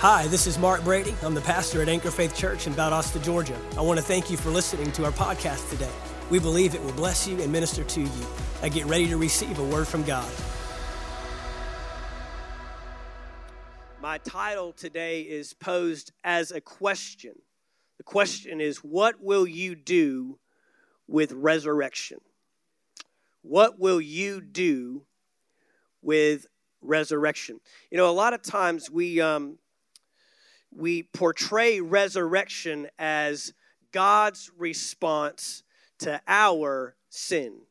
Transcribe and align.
Hi, 0.00 0.28
this 0.28 0.46
is 0.46 0.60
Mark 0.60 0.84
Brady. 0.84 1.12
I'm 1.24 1.34
the 1.34 1.40
pastor 1.40 1.82
at 1.82 1.88
Anchor 1.88 2.12
Faith 2.12 2.32
Church 2.32 2.68
in 2.68 2.72
Valdosta, 2.72 3.20
Georgia. 3.20 3.58
I 3.76 3.80
want 3.80 3.98
to 3.98 4.04
thank 4.04 4.30
you 4.30 4.36
for 4.36 4.48
listening 4.48 4.92
to 4.92 5.04
our 5.04 5.10
podcast 5.10 5.68
today. 5.70 5.90
We 6.30 6.38
believe 6.38 6.76
it 6.76 6.84
will 6.84 6.92
bless 6.92 7.26
you 7.26 7.42
and 7.42 7.50
minister 7.50 7.82
to 7.82 8.02
you. 8.02 8.26
I 8.62 8.68
get 8.68 8.86
ready 8.86 9.08
to 9.08 9.16
receive 9.16 9.58
a 9.58 9.64
word 9.64 9.88
from 9.88 10.04
God. 10.04 10.30
My 14.00 14.18
title 14.18 14.72
today 14.72 15.22
is 15.22 15.52
posed 15.52 16.12
as 16.22 16.52
a 16.52 16.60
question. 16.60 17.34
The 17.96 18.04
question 18.04 18.60
is 18.60 18.76
What 18.84 19.20
will 19.20 19.48
you 19.48 19.74
do 19.74 20.38
with 21.08 21.32
resurrection? 21.32 22.18
What 23.42 23.80
will 23.80 24.00
you 24.00 24.40
do 24.42 25.06
with 26.02 26.46
resurrection? 26.82 27.58
You 27.90 27.98
know, 27.98 28.08
a 28.08 28.12
lot 28.12 28.32
of 28.32 28.42
times 28.42 28.88
we, 28.88 29.20
um, 29.20 29.58
we 30.78 31.02
portray 31.02 31.80
resurrection 31.80 32.86
as 33.00 33.52
God's 33.90 34.48
response 34.56 35.64
to 35.98 36.20
our 36.28 36.94
sin. 37.08 37.62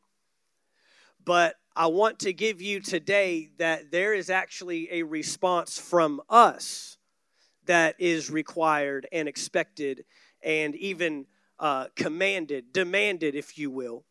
But 1.24 1.56
I 1.74 1.86
want 1.86 2.18
to 2.20 2.34
give 2.34 2.60
you 2.60 2.80
today 2.80 3.48
that 3.56 3.90
there 3.90 4.12
is 4.12 4.28
actually 4.28 4.92
a 4.92 5.04
response 5.04 5.78
from 5.78 6.20
us 6.28 6.98
that 7.64 7.94
is 7.98 8.30
required 8.30 9.06
and 9.10 9.26
expected 9.26 10.04
and 10.42 10.76
even 10.76 11.24
uh, 11.58 11.86
commanded, 11.96 12.74
demanded, 12.74 13.34
if 13.34 13.56
you 13.56 13.70
will, 13.70 14.04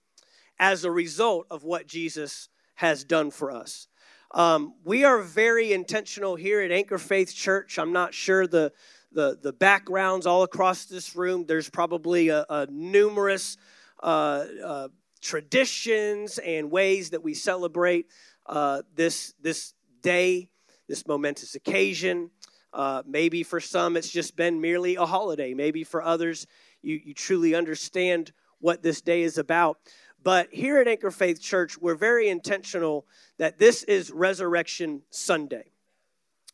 as 0.58 0.84
a 0.84 0.92
result 0.92 1.46
of 1.52 1.64
what 1.64 1.86
Jesus 1.86 2.50
has 2.76 3.04
done 3.04 3.30
for 3.30 3.52
us. 3.52 3.88
Um, 4.32 4.74
we 4.84 5.06
are 5.06 5.22
very 5.22 5.72
intentional 5.72 6.36
here 6.36 6.60
at 6.62 6.72
Anchor 6.72 6.98
Faith 6.98 7.34
Church. 7.34 7.80
I'm 7.80 7.94
not 7.94 8.14
sure 8.14 8.46
the 8.46 8.74
the, 9.14 9.40
the 9.42 9.54
backgrounds 9.54 10.28
all 10.28 10.44
across 10.44 10.86
this 10.86 11.16
room. 11.16 11.46
There's 11.48 11.70
probably 11.70 12.28
a, 12.28 12.46
a 12.50 12.68
numerous 12.70 13.56
uh, 14.04 14.46
uh, 14.64 14.88
traditions 15.22 16.40
and 16.40 16.70
ways 16.70 17.12
that 17.12 17.24
we 17.24 17.34
celebrate 17.34 18.08
uh, 18.46 18.82
this 18.94 19.34
this 19.42 19.74
day, 20.02 20.50
this 20.88 21.08
momentous 21.08 21.56
occasion. 21.56 22.30
Uh, 22.74 23.02
maybe 23.08 23.44
for 23.44 23.62
some, 23.62 23.96
it's 23.96 24.10
just 24.10 24.36
been 24.36 24.60
merely 24.60 24.98
a 24.98 25.06
holiday. 25.06 25.54
Maybe 25.54 25.86
for 25.86 26.04
others, 26.04 26.46
you, 26.82 27.00
you 27.04 27.14
truly 27.14 27.56
understand 27.56 28.34
what 28.60 28.84
this 28.84 29.02
day 29.02 29.24
is 29.24 29.38
about. 29.38 29.80
But 30.28 30.50
here 30.52 30.78
at 30.78 30.90
Anchor 30.90 31.10
Faith 31.10 31.42
Church, 31.42 31.78
we're 31.78 31.96
very 31.96 32.28
intentional 32.28 33.06
that 33.38 33.60
this 33.60 33.84
is 33.84 34.12
Resurrection 34.12 35.04
Sunday. 35.10 35.72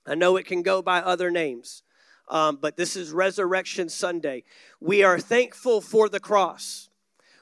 I 0.05 0.13
know 0.13 0.37
it 0.37 0.45
can 0.45 0.61
go 0.61 0.83
by 0.83 0.99
other 0.99 1.31
names, 1.31 1.81
um, 2.29 2.59
but 2.61 2.77
this 2.77 2.95
is 2.95 3.09
Resurrection 3.09 3.89
Sunday. 3.89 4.43
We 4.79 5.01
are 5.01 5.17
thankful 5.17 5.81
for 5.81 6.07
the 6.07 6.19
cross. 6.19 6.89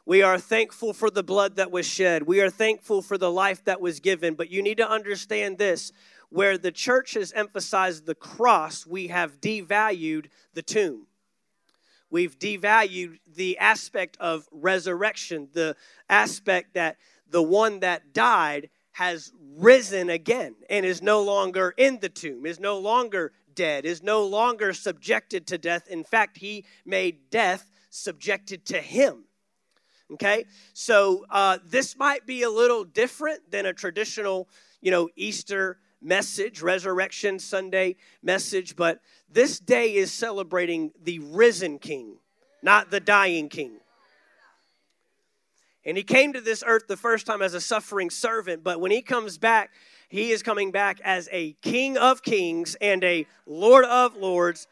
We 0.05 0.21
are 0.21 0.39
thankful 0.39 0.93
for 0.93 1.09
the 1.09 1.21
blood 1.21 1.57
that 1.57 1.69
was 1.69 1.85
shed. 1.85 2.23
We 2.23 2.39
are 2.39 2.49
thankful 2.49 3.01
for 3.01 3.17
the 3.17 3.29
life 3.29 3.65
that 3.65 3.81
was 3.81 3.99
given. 3.99 4.35
But 4.35 4.49
you 4.49 4.63
need 4.63 4.77
to 4.77 4.89
understand 4.89 5.57
this 5.57 5.91
where 6.29 6.57
the 6.57 6.71
church 6.71 7.15
has 7.15 7.33
emphasized 7.33 8.05
the 8.05 8.15
cross, 8.15 8.87
we 8.87 9.07
have 9.07 9.41
devalued 9.41 10.27
the 10.53 10.61
tomb. 10.61 11.07
We've 12.11 12.37
devalued 12.37 13.19
the 13.25 13.57
aspect 13.57 14.17
of 14.19 14.47
resurrection, 14.51 15.47
the 15.53 15.75
aspect 16.09 16.73
that 16.73 16.97
the 17.29 17.41
one 17.41 17.79
that 17.79 18.13
died 18.13 18.69
has 18.91 19.31
risen 19.55 20.09
again 20.09 20.55
and 20.69 20.85
is 20.85 21.01
no 21.01 21.23
longer 21.23 21.73
in 21.77 21.99
the 22.01 22.09
tomb, 22.09 22.45
is 22.45 22.59
no 22.59 22.77
longer 22.77 23.31
dead, 23.55 23.85
is 23.85 24.03
no 24.03 24.25
longer 24.25 24.73
subjected 24.73 25.47
to 25.47 25.57
death. 25.57 25.87
In 25.87 26.03
fact, 26.03 26.37
he 26.37 26.65
made 26.85 27.29
death 27.29 27.71
subjected 27.89 28.65
to 28.65 28.81
him. 28.81 29.23
Okay? 30.11 30.43
So 30.73 31.25
uh, 31.29 31.59
this 31.65 31.97
might 31.97 32.25
be 32.25 32.43
a 32.43 32.49
little 32.49 32.83
different 32.83 33.49
than 33.49 33.65
a 33.65 33.73
traditional, 33.73 34.49
you 34.81 34.91
know, 34.91 35.07
Easter 35.15 35.77
message, 36.01 36.61
Resurrection 36.61 37.39
Sunday 37.39 37.95
message, 38.23 38.75
but 38.75 39.01
this 39.29 39.59
day 39.59 39.95
is 39.95 40.11
celebrating 40.11 40.91
the 41.03 41.19
risen 41.19 41.79
King, 41.79 42.17
not 42.61 42.91
the 42.91 42.99
dying 42.99 43.49
King. 43.49 43.73
And 45.85 45.97
he 45.97 46.03
came 46.03 46.33
to 46.33 46.41
this 46.41 46.63
earth 46.65 46.87
the 46.87 46.97
first 46.97 47.25
time 47.25 47.41
as 47.41 47.53
a 47.53 47.61
suffering 47.61 48.09
servant, 48.09 48.63
but 48.63 48.79
when 48.79 48.91
he 48.91 49.01
comes 49.01 49.37
back, 49.37 49.71
he 50.09 50.31
is 50.31 50.43
coming 50.43 50.71
back 50.71 50.99
as 51.03 51.29
a 51.31 51.53
King 51.61 51.97
of 51.97 52.21
kings 52.21 52.75
and 52.81 53.03
a 53.03 53.25
Lord 53.45 53.85
of 53.85 54.15
lords, 54.15 54.67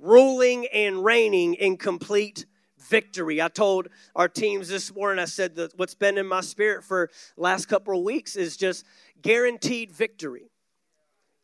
ruling 0.00 0.66
and 0.66 1.04
reigning 1.04 1.54
in 1.54 1.76
complete 1.76 2.44
victory. 2.78 3.40
I 3.40 3.48
told 3.48 3.88
our 4.16 4.28
teams 4.28 4.68
this 4.68 4.92
morning, 4.94 5.22
I 5.22 5.26
said 5.26 5.54
that 5.56 5.78
what's 5.78 5.94
been 5.94 6.18
in 6.18 6.26
my 6.26 6.40
spirit 6.40 6.84
for 6.84 7.10
last 7.36 7.66
couple 7.66 7.96
of 7.96 8.04
weeks 8.04 8.36
is 8.36 8.56
just 8.56 8.84
guaranteed 9.22 9.92
victory. 9.92 10.49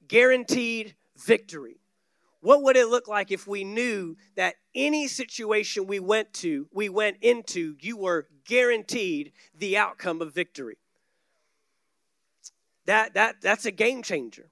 Guaranteed 0.08 0.94
victory. 1.16 1.80
What 2.40 2.62
would 2.62 2.76
it 2.76 2.88
look 2.88 3.08
like 3.08 3.32
if 3.32 3.46
we 3.46 3.64
knew 3.64 4.16
that 4.36 4.54
any 4.74 5.08
situation 5.08 5.86
we 5.86 5.98
went 5.98 6.32
to, 6.34 6.68
we 6.72 6.88
went 6.88 7.16
into, 7.20 7.76
you 7.80 7.96
were 7.96 8.28
guaranteed 8.44 9.32
the 9.58 9.76
outcome 9.76 10.22
of 10.22 10.32
victory? 10.32 10.76
That, 12.84 13.14
that, 13.14 13.36
that's 13.42 13.66
a 13.66 13.72
game 13.72 14.02
changer. 14.02 14.48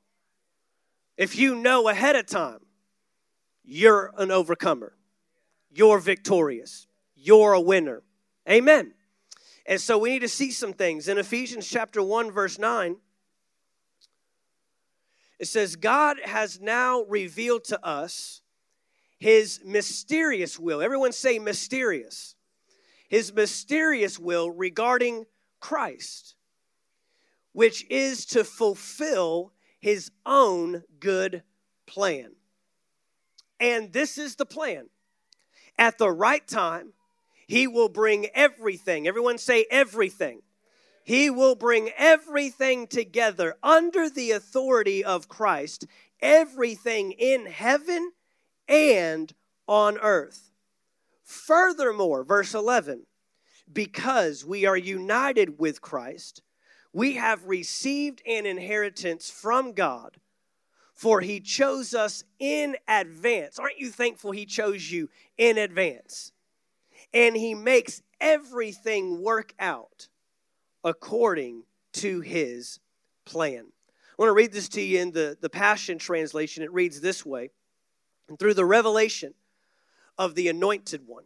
If 1.16 1.38
you 1.38 1.54
know 1.54 1.88
ahead 1.88 2.16
of 2.16 2.26
time, 2.26 2.60
you're 3.64 4.12
an 4.19 4.31
overcomer. 4.31 4.97
You're 5.70 5.98
victorious. 5.98 6.87
You're 7.14 7.53
a 7.53 7.60
winner. 7.60 8.03
Amen. 8.48 8.94
And 9.66 9.81
so 9.81 9.98
we 9.98 10.10
need 10.10 10.20
to 10.20 10.28
see 10.28 10.50
some 10.50 10.72
things. 10.72 11.09
In 11.09 11.16
Ephesians 11.16 11.69
chapter 11.69 12.03
1, 12.03 12.31
verse 12.31 12.59
9, 12.59 12.97
it 15.39 15.47
says, 15.47 15.77
God 15.77 16.19
has 16.25 16.61
now 16.61 17.03
revealed 17.03 17.65
to 17.65 17.84
us 17.84 18.41
his 19.19 19.61
mysterious 19.65 20.59
will. 20.59 20.81
Everyone 20.81 21.12
say 21.12 21.39
mysterious. 21.39 22.34
His 23.09 23.33
mysterious 23.33 24.19
will 24.19 24.50
regarding 24.50 25.25
Christ, 25.61 26.34
which 27.53 27.89
is 27.91 28.27
to 28.27 28.44
fulfill 28.44 29.53
his 29.81 30.11
own 30.27 30.83
good 31.00 31.43
plan. 31.87 32.33
And 33.61 33.93
this 33.93 34.19
is 34.19 34.37
the 34.37 34.47
plan. 34.47 34.89
At 35.78 35.99
the 35.99 36.11
right 36.11 36.47
time, 36.47 36.93
he 37.47 37.67
will 37.67 37.89
bring 37.89 38.27
everything. 38.34 39.06
Everyone 39.06 39.39
say 39.39 39.67
everything 39.71 40.43
he 41.04 41.28
will 41.28 41.54
bring 41.54 41.91
everything 41.98 42.87
together 42.87 43.56
under 43.62 44.09
the 44.09 44.31
authority 44.31 45.04
of 45.04 45.28
Christ, 45.28 45.87
everything 46.20 47.12
in 47.12 47.44
heaven 47.44 48.12
and 48.66 49.32
on 49.69 49.98
earth. 49.98 50.50
Furthermore, 51.22 52.25
verse 52.25 52.54
11, 52.54 53.04
because 53.70 54.47
we 54.47 54.64
are 54.64 54.76
united 54.76 55.59
with 55.59 55.82
Christ, 55.82 56.43
we 56.94 57.14
have 57.14 57.44
received 57.44 58.22
an 58.26 58.47
inheritance 58.47 59.31
from 59.31 59.75
God, 59.75 60.16
for 60.94 61.20
he 61.20 61.38
chose 61.38 61.93
us 61.93 62.25
in 62.38 62.76
advance. 62.88 63.59
Aren't 63.59 63.78
you 63.78 63.91
thankful 63.91 64.31
he 64.31 64.47
chose 64.47 64.91
you 64.91 65.10
in 65.37 65.59
advance? 65.59 66.32
And 67.12 67.37
he 67.37 67.54
makes 67.54 68.00
everything 68.20 69.20
work 69.20 69.54
out 69.59 70.09
according 70.84 71.65
to 71.95 72.21
his 72.21 72.78
plan. 73.25 73.64
I 73.67 74.23
want 74.23 74.29
to 74.29 74.35
read 74.35 74.53
this 74.53 74.69
to 74.70 74.81
you 74.81 75.00
in 75.00 75.11
the, 75.11 75.37
the 75.41 75.50
Passion 75.50 75.99
Translation. 75.99 76.62
It 76.62 76.73
reads 76.73 77.00
this 77.00 77.26
way 77.26 77.50
Through 78.38 78.55
the 78.55 78.64
revelation 78.64 79.35
of 80.17 80.35
the 80.37 80.49
Anointed 80.49 81.03
One, 81.06 81.25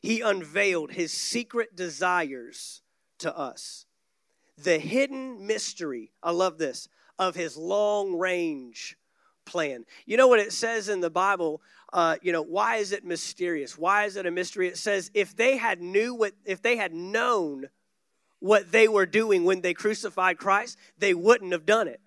he 0.00 0.20
unveiled 0.20 0.92
his 0.92 1.12
secret 1.12 1.74
desires 1.74 2.82
to 3.18 3.36
us. 3.36 3.86
The 4.62 4.78
hidden 4.78 5.46
mystery, 5.46 6.12
I 6.22 6.30
love 6.30 6.58
this, 6.58 6.88
of 7.18 7.34
his 7.34 7.56
long 7.56 8.16
range 8.16 8.96
plan. 9.44 9.84
You 10.06 10.16
know 10.16 10.28
what 10.28 10.38
it 10.38 10.52
says 10.52 10.88
in 10.88 11.00
the 11.00 11.10
Bible? 11.10 11.60
Uh, 11.92 12.16
you 12.22 12.32
know, 12.32 12.42
why 12.42 12.76
is 12.76 12.92
it 12.92 13.04
mysterious? 13.04 13.76
Why 13.76 14.04
is 14.04 14.16
it 14.16 14.26
a 14.26 14.30
mystery? 14.30 14.68
It 14.68 14.78
says 14.78 15.10
if 15.14 15.34
they 15.34 15.56
had 15.56 15.80
knew 15.80 16.14
what, 16.14 16.34
if 16.44 16.62
they 16.62 16.76
had 16.76 16.94
known 16.94 17.68
what 18.44 18.72
they 18.72 18.86
were 18.86 19.06
doing 19.06 19.42
when 19.44 19.62
they 19.62 19.72
crucified 19.72 20.36
Christ, 20.36 20.76
they 20.98 21.14
wouldn't 21.14 21.52
have 21.52 21.64
done 21.64 21.88
it. 21.88 21.98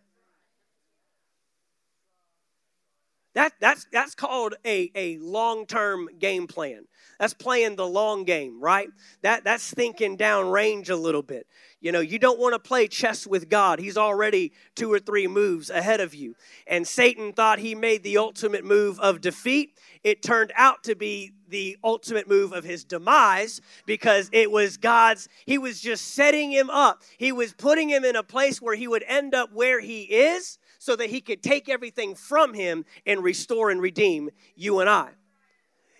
That, 3.37 3.53
that's, 3.59 3.85
that's 3.91 4.15
called 4.15 4.55
a, 4.65 4.89
a 4.95 5.19
long 5.19 5.67
term 5.67 6.09
game 6.17 6.47
plan. 6.47 6.85
That's 7.19 7.35
playing 7.35 7.75
the 7.75 7.85
long 7.85 8.23
game, 8.23 8.59
right? 8.59 8.87
That, 9.21 9.43
that's 9.43 9.71
thinking 9.71 10.17
down 10.17 10.49
range 10.49 10.89
a 10.89 10.95
little 10.95 11.21
bit. 11.21 11.45
You 11.79 11.91
know, 11.91 11.99
you 11.99 12.17
don't 12.17 12.39
want 12.39 12.53
to 12.53 12.59
play 12.59 12.87
chess 12.87 13.27
with 13.27 13.47
God. 13.47 13.77
He's 13.77 13.95
already 13.95 14.53
two 14.73 14.91
or 14.91 14.97
three 14.97 15.27
moves 15.27 15.69
ahead 15.69 15.99
of 15.99 16.15
you. 16.15 16.35
And 16.65 16.87
Satan 16.87 17.31
thought 17.31 17.59
he 17.59 17.75
made 17.75 18.01
the 18.01 18.17
ultimate 18.17 18.65
move 18.65 18.99
of 18.99 19.21
defeat. 19.21 19.77
It 20.03 20.23
turned 20.23 20.51
out 20.55 20.83
to 20.85 20.95
be 20.95 21.33
the 21.47 21.77
ultimate 21.83 22.27
move 22.27 22.53
of 22.53 22.63
his 22.63 22.83
demise 22.83 23.61
because 23.85 24.31
it 24.33 24.49
was 24.49 24.77
God's, 24.77 25.29
he 25.45 25.59
was 25.59 25.79
just 25.79 26.15
setting 26.15 26.49
him 26.49 26.71
up. 26.71 27.03
He 27.19 27.31
was 27.31 27.53
putting 27.53 27.87
him 27.87 28.03
in 28.03 28.15
a 28.15 28.23
place 28.23 28.59
where 28.63 28.75
he 28.75 28.87
would 28.87 29.03
end 29.07 29.35
up 29.35 29.53
where 29.53 29.79
he 29.79 30.05
is 30.05 30.57
so 30.87 30.95
that 30.95 31.09
he 31.09 31.19
could 31.19 31.43
take 31.43 31.67
everything 31.67 32.15
from 32.15 32.53
him 32.53 32.85
and 33.05 33.21
restore 33.21 33.69
and 33.69 33.81
redeem 33.81 34.29
you 34.55 34.79
and 34.79 34.89
I. 34.89 35.09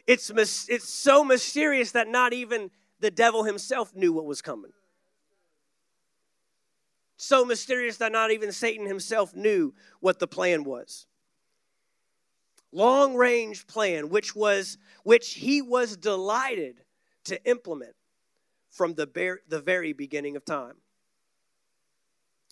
It's, 0.07 0.29
it's 0.29 0.87
so 0.87 1.25
mysterious 1.25 1.91
that 1.91 2.07
not 2.07 2.31
even 2.31 2.71
the 3.01 3.11
devil 3.11 3.43
himself 3.43 3.93
knew 3.93 4.13
what 4.13 4.23
was 4.23 4.41
coming. 4.41 4.71
So 7.17 7.43
mysterious 7.43 7.97
that 7.97 8.13
not 8.13 8.31
even 8.31 8.53
Satan 8.53 8.85
himself 8.85 9.35
knew 9.35 9.73
what 9.99 10.19
the 10.19 10.27
plan 10.27 10.63
was. 10.63 11.05
Long 12.71 13.13
range 13.15 13.67
plan, 13.67 14.07
which 14.07 14.37
was 14.37 14.77
which 15.03 15.33
he 15.33 15.61
was 15.61 15.97
delighted 15.97 16.79
to 17.25 17.43
implement 17.43 17.95
from 18.69 18.93
the, 18.93 19.37
the 19.49 19.59
very 19.59 19.91
beginning 19.91 20.37
of 20.37 20.45
time. 20.45 20.75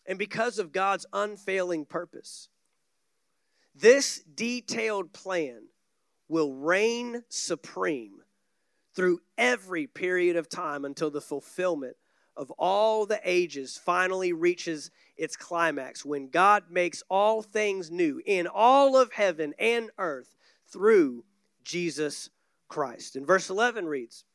And 0.06 0.20
because 0.20 0.60
of 0.60 0.72
God's 0.72 1.06
unfailing 1.14 1.86
purpose, 1.86 2.50
this 3.74 4.22
detailed 4.22 5.14
plan 5.14 5.64
will 6.28 6.54
reign 6.54 7.24
supreme 7.30 8.22
through 8.96 9.22
every 9.38 9.88
period 9.88 10.36
of 10.36 10.50
time 10.50 10.86
until 10.86 11.12
the 11.12 11.22
fulfillment 11.22 11.98
of 12.38 12.52
all 12.52 13.06
the 13.06 13.20
ages 13.24 13.78
finally 13.78 14.34
reaches 14.34 14.92
its 15.18 15.36
climax 15.36 16.04
when 16.04 16.30
God 16.30 16.66
makes 16.70 17.04
all 17.10 17.42
things 17.42 17.92
new 17.92 18.22
in 18.26 18.48
all 18.48 18.98
of 18.98 19.14
heaven 19.14 19.54
and 19.60 19.90
earth 19.98 20.36
through 20.68 21.24
Jesus 21.64 22.30
Christ. 22.68 23.16
And 23.16 23.26
verse 23.26 23.50
11 23.50 23.86
reads 23.86 24.26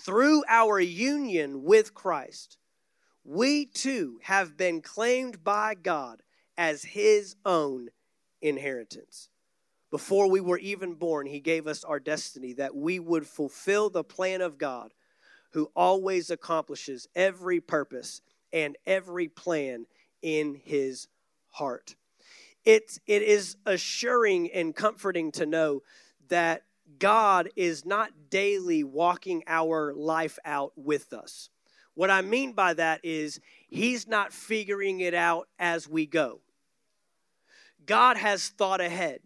Through 0.00 0.42
our 0.48 0.80
union 0.80 1.62
with 1.62 1.94
Christ, 1.94 2.58
we 3.28 3.66
too 3.66 4.18
have 4.22 4.56
been 4.56 4.80
claimed 4.80 5.44
by 5.44 5.74
God 5.74 6.22
as 6.56 6.82
his 6.82 7.36
own 7.44 7.90
inheritance. 8.40 9.28
Before 9.90 10.30
we 10.30 10.40
were 10.40 10.58
even 10.58 10.94
born, 10.94 11.26
he 11.26 11.38
gave 11.38 11.66
us 11.66 11.84
our 11.84 12.00
destiny 12.00 12.54
that 12.54 12.74
we 12.74 12.98
would 12.98 13.26
fulfill 13.26 13.90
the 13.90 14.02
plan 14.02 14.40
of 14.40 14.56
God 14.56 14.94
who 15.52 15.70
always 15.76 16.30
accomplishes 16.30 17.06
every 17.14 17.60
purpose 17.60 18.22
and 18.50 18.78
every 18.86 19.28
plan 19.28 19.84
in 20.22 20.54
his 20.64 21.06
heart. 21.50 21.96
It, 22.64 22.98
it 23.06 23.20
is 23.20 23.56
assuring 23.66 24.50
and 24.52 24.74
comforting 24.74 25.32
to 25.32 25.44
know 25.44 25.82
that 26.28 26.62
God 26.98 27.50
is 27.56 27.84
not 27.84 28.30
daily 28.30 28.84
walking 28.84 29.42
our 29.46 29.92
life 29.92 30.38
out 30.46 30.72
with 30.76 31.12
us. 31.12 31.50
What 31.98 32.12
I 32.12 32.22
mean 32.22 32.52
by 32.52 32.74
that 32.74 33.00
is, 33.02 33.40
He's 33.66 34.06
not 34.06 34.32
figuring 34.32 35.00
it 35.00 35.14
out 35.14 35.48
as 35.58 35.88
we 35.88 36.06
go. 36.06 36.40
God 37.86 38.16
has 38.16 38.50
thought 38.50 38.80
ahead, 38.80 39.18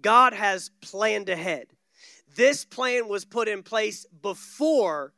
God 0.00 0.32
has 0.32 0.70
planned 0.80 1.28
ahead. 1.28 1.66
This 2.34 2.64
plan 2.64 3.08
was 3.08 3.26
put 3.26 3.46
in 3.46 3.62
place 3.62 4.06
before 4.22 5.12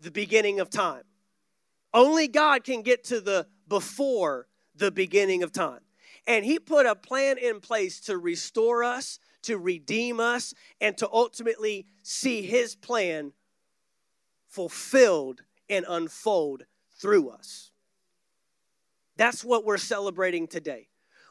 the 0.00 0.10
beginning 0.10 0.58
of 0.58 0.68
time. 0.68 1.04
Only 1.94 2.26
God 2.26 2.64
can 2.64 2.82
get 2.82 3.04
to 3.04 3.20
the 3.20 3.46
before 3.68 4.48
the 4.74 4.90
beginning 4.90 5.44
of 5.44 5.52
time. 5.52 5.82
And 6.26 6.44
He 6.44 6.58
put 6.58 6.86
a 6.86 6.96
plan 6.96 7.38
in 7.38 7.60
place 7.60 8.00
to 8.00 8.18
restore 8.18 8.82
us, 8.82 9.20
to 9.42 9.58
redeem 9.58 10.18
us, 10.18 10.54
and 10.80 10.98
to 10.98 11.08
ultimately 11.08 11.86
see 12.02 12.42
His 12.42 12.74
plan 12.74 13.30
fulfilled 14.48 15.42
and 15.68 15.84
unfold 15.88 16.64
through 16.98 17.30
us. 17.30 17.70
That's 19.16 19.44
what 19.44 19.64
we're 19.64 19.78
celebrating 19.78 20.46
today 20.46 20.88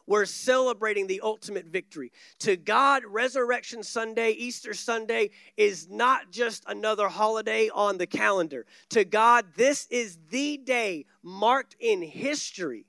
we're 0.07 0.25
celebrating 0.25 1.07
the 1.07 1.21
ultimate 1.21 1.65
victory. 1.65 2.11
To 2.39 2.55
God, 2.57 3.03
Resurrection 3.05 3.83
Sunday, 3.83 4.31
Easter 4.31 4.73
Sunday 4.73 5.31
is 5.57 5.89
not 5.89 6.31
just 6.31 6.63
another 6.67 7.07
holiday 7.07 7.69
on 7.73 7.97
the 7.97 8.07
calendar. 8.07 8.65
To 8.89 9.03
God, 9.03 9.45
this 9.55 9.87
is 9.89 10.17
the 10.29 10.57
day 10.57 11.05
marked 11.23 11.75
in 11.79 12.01
history 12.01 12.85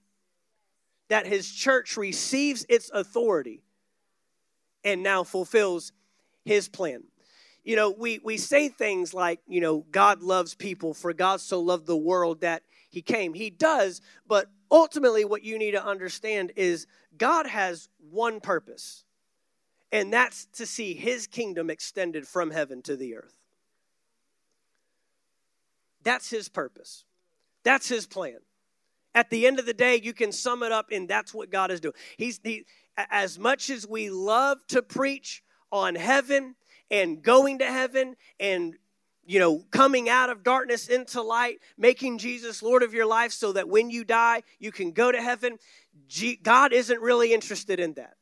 that 1.08 1.26
His 1.26 1.50
church 1.50 1.96
receives 1.96 2.66
its 2.68 2.90
authority 2.92 3.62
and 4.84 5.02
now 5.02 5.24
fulfills 5.24 5.92
His 6.44 6.68
plan. 6.68 7.04
You 7.66 7.74
know, 7.74 7.90
we, 7.90 8.20
we 8.22 8.36
say 8.36 8.68
things 8.68 9.12
like, 9.12 9.40
you 9.48 9.60
know, 9.60 9.84
God 9.90 10.22
loves 10.22 10.54
people, 10.54 10.94
for 10.94 11.12
God 11.12 11.40
so 11.40 11.60
loved 11.60 11.86
the 11.86 11.96
world 11.96 12.42
that 12.42 12.62
He 12.90 13.02
came. 13.02 13.34
He 13.34 13.50
does, 13.50 14.00
but 14.24 14.48
ultimately, 14.70 15.24
what 15.24 15.42
you 15.42 15.58
need 15.58 15.72
to 15.72 15.84
understand 15.84 16.52
is 16.54 16.86
God 17.18 17.48
has 17.48 17.88
one 18.12 18.38
purpose, 18.38 19.04
and 19.90 20.12
that's 20.12 20.46
to 20.54 20.64
see 20.64 20.94
his 20.94 21.26
kingdom 21.26 21.68
extended 21.68 22.28
from 22.28 22.52
heaven 22.52 22.82
to 22.82 22.96
the 22.96 23.16
earth. 23.16 23.36
That's 26.04 26.30
his 26.30 26.48
purpose, 26.48 27.04
that's 27.64 27.88
his 27.88 28.06
plan. 28.06 28.38
At 29.12 29.28
the 29.30 29.44
end 29.44 29.58
of 29.58 29.66
the 29.66 29.74
day, 29.74 30.00
you 30.00 30.12
can 30.12 30.30
sum 30.30 30.62
it 30.62 30.70
up, 30.70 30.92
and 30.92 31.08
that's 31.08 31.34
what 31.34 31.50
God 31.50 31.72
is 31.72 31.80
doing. 31.80 31.94
He's 32.16 32.38
he, 32.44 32.64
as 32.96 33.40
much 33.40 33.70
as 33.70 33.88
we 33.88 34.08
love 34.08 34.58
to 34.68 34.82
preach 34.82 35.42
on 35.72 35.96
heaven 35.96 36.54
and 36.90 37.22
going 37.22 37.58
to 37.58 37.66
heaven 37.66 38.16
and 38.38 38.76
you 39.26 39.40
know, 39.40 39.64
coming 39.72 40.08
out 40.08 40.30
of 40.30 40.44
darkness 40.44 40.86
into 40.86 41.20
light, 41.20 41.58
making 41.76 42.18
Jesus 42.18 42.62
Lord 42.62 42.84
of 42.84 42.94
your 42.94 43.06
life 43.06 43.32
so 43.32 43.52
that 43.52 43.68
when 43.68 43.90
you 43.90 44.04
die, 44.04 44.44
you 44.60 44.70
can 44.70 44.92
go 44.92 45.10
to 45.10 45.20
heaven. 45.20 45.58
God 46.44 46.72
isn't 46.72 47.00
really 47.00 47.34
interested 47.34 47.80
in 47.80 47.94
that. 47.94 48.14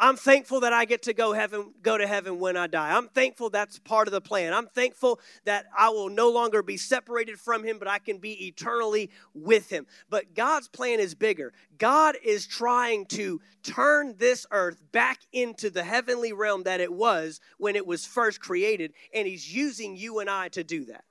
I'm 0.00 0.16
thankful 0.16 0.60
that 0.60 0.72
I 0.72 0.84
get 0.84 1.02
to 1.02 1.12
go 1.12 1.32
heaven 1.32 1.74
go 1.82 1.98
to 1.98 2.06
heaven 2.06 2.38
when 2.38 2.56
I 2.56 2.68
die. 2.68 2.96
I'm 2.96 3.08
thankful 3.08 3.50
that's 3.50 3.80
part 3.80 4.06
of 4.06 4.12
the 4.12 4.20
plan. 4.20 4.52
I'm 4.52 4.68
thankful 4.68 5.18
that 5.44 5.66
I 5.76 5.88
will 5.88 6.08
no 6.08 6.30
longer 6.30 6.62
be 6.62 6.76
separated 6.76 7.40
from 7.40 7.64
him, 7.64 7.80
but 7.80 7.88
I 7.88 7.98
can 7.98 8.18
be 8.18 8.46
eternally 8.46 9.10
with 9.34 9.68
him. 9.70 9.86
But 10.08 10.34
God's 10.34 10.68
plan 10.68 11.00
is 11.00 11.16
bigger. 11.16 11.52
God 11.78 12.16
is 12.24 12.46
trying 12.46 13.06
to 13.06 13.40
turn 13.64 14.14
this 14.18 14.46
earth 14.52 14.80
back 14.92 15.18
into 15.32 15.68
the 15.68 15.82
heavenly 15.82 16.32
realm 16.32 16.62
that 16.62 16.80
it 16.80 16.92
was 16.92 17.40
when 17.58 17.74
it 17.74 17.86
was 17.86 18.06
first 18.06 18.40
created, 18.40 18.92
and 19.12 19.26
he's 19.26 19.52
using 19.52 19.96
you 19.96 20.20
and 20.20 20.30
I 20.30 20.48
to 20.50 20.62
do 20.62 20.84
that. 20.86 21.04